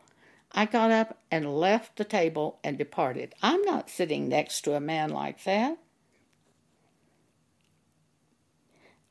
I 0.53 0.67
got 0.67 0.91
up 0.91 1.19
and 1.31 1.57
left 1.59 1.97
the 1.97 2.05
table 2.05 2.59
and 2.65 2.79
departed. 2.79 3.35
I'm 3.43 3.63
not 3.63 3.91
sitting 3.91 4.29
next 4.29 4.63
to 4.63 4.75
a 4.75 4.81
man 4.81 5.11
like 5.11 5.45
that. 5.45 5.79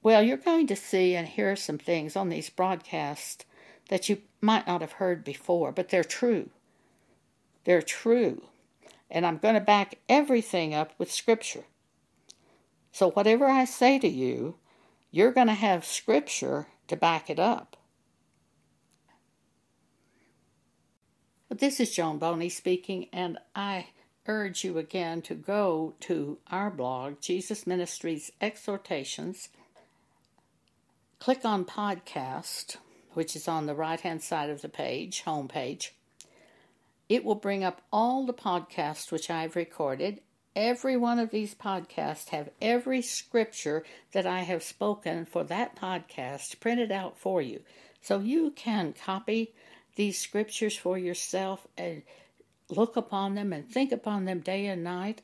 Well, 0.01 0.23
you're 0.23 0.37
going 0.37 0.67
to 0.67 0.75
see 0.75 1.15
and 1.15 1.27
hear 1.27 1.55
some 1.55 1.77
things 1.77 2.15
on 2.15 2.29
these 2.29 2.49
broadcasts 2.49 3.45
that 3.89 4.07
you 4.07 4.21
might 4.41 4.67
not 4.67 4.81
have 4.81 4.93
heard 4.93 5.23
before, 5.23 5.71
but 5.71 5.89
they're 5.89 6.03
true. 6.03 6.49
They're 7.65 7.81
true. 7.81 8.43
And 9.11 9.25
I'm 9.25 9.37
going 9.37 9.55
to 9.55 9.61
back 9.61 9.95
everything 10.07 10.73
up 10.73 10.93
with 10.97 11.11
Scripture. 11.11 11.65
So, 12.91 13.11
whatever 13.11 13.47
I 13.47 13.65
say 13.65 13.99
to 13.99 14.07
you, 14.07 14.55
you're 15.11 15.31
going 15.31 15.47
to 15.47 15.53
have 15.53 15.85
Scripture 15.85 16.67
to 16.87 16.95
back 16.95 17.29
it 17.29 17.39
up. 17.39 17.77
But 21.47 21.59
this 21.59 21.79
is 21.79 21.95
Joan 21.95 22.19
Boney 22.19 22.49
speaking, 22.49 23.07
and 23.11 23.37
I 23.55 23.87
urge 24.27 24.63
you 24.63 24.77
again 24.77 25.21
to 25.23 25.35
go 25.35 25.95
to 26.01 26.37
our 26.51 26.69
blog, 26.69 27.21
Jesus 27.21 27.65
Ministries 27.65 28.31
Exhortations 28.39 29.49
Click 31.19 31.43
on 31.43 31.65
podcast, 31.65 32.77
which 33.13 33.35
is 33.35 33.49
on 33.49 33.65
the 33.65 33.75
right 33.75 33.99
hand 33.99 34.23
side 34.23 34.49
of 34.49 34.61
the 34.61 34.69
page, 34.69 35.21
home 35.23 35.49
page. 35.49 35.93
It 37.09 37.25
will 37.25 37.35
bring 37.35 37.61
up 37.61 37.81
all 37.91 38.25
the 38.25 38.33
podcasts 38.33 39.11
which 39.11 39.29
I've 39.29 39.57
recorded. 39.57 40.21
Every 40.61 40.97
one 40.97 41.19
of 41.19 41.29
these 41.29 41.55
podcasts 41.55 42.27
have 42.31 42.49
every 42.61 43.01
scripture 43.01 43.85
that 44.11 44.25
I 44.25 44.41
have 44.41 44.61
spoken 44.61 45.23
for 45.23 45.45
that 45.45 45.77
podcast 45.77 46.59
printed 46.59 46.91
out 46.91 47.17
for 47.17 47.41
you. 47.41 47.61
So 48.01 48.19
you 48.19 48.51
can 48.51 48.91
copy 48.91 49.53
these 49.95 50.19
scriptures 50.19 50.75
for 50.75 50.97
yourself 50.97 51.65
and 51.77 52.01
look 52.67 52.97
upon 52.97 53.35
them 53.35 53.53
and 53.53 53.71
think 53.71 53.93
upon 53.93 54.25
them 54.25 54.41
day 54.41 54.65
and 54.65 54.83
night 54.83 55.21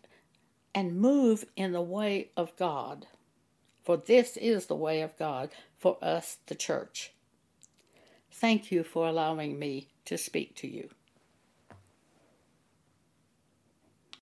and 0.73 0.95
move 0.95 1.43
in 1.57 1.73
the 1.73 1.81
way 1.81 2.29
of 2.38 2.55
God. 2.55 3.05
For 3.83 3.97
this 3.97 4.38
is 4.38 4.67
the 4.67 4.75
way 4.77 5.01
of 5.01 5.17
God 5.17 5.49
for 5.77 5.97
us, 6.01 6.38
the 6.45 6.55
church. 6.55 7.11
Thank 8.31 8.71
you 8.71 8.86
for 8.86 9.05
allowing 9.05 9.59
me 9.59 9.89
to 10.05 10.17
speak 10.17 10.55
to 10.55 10.67
you. 10.69 10.95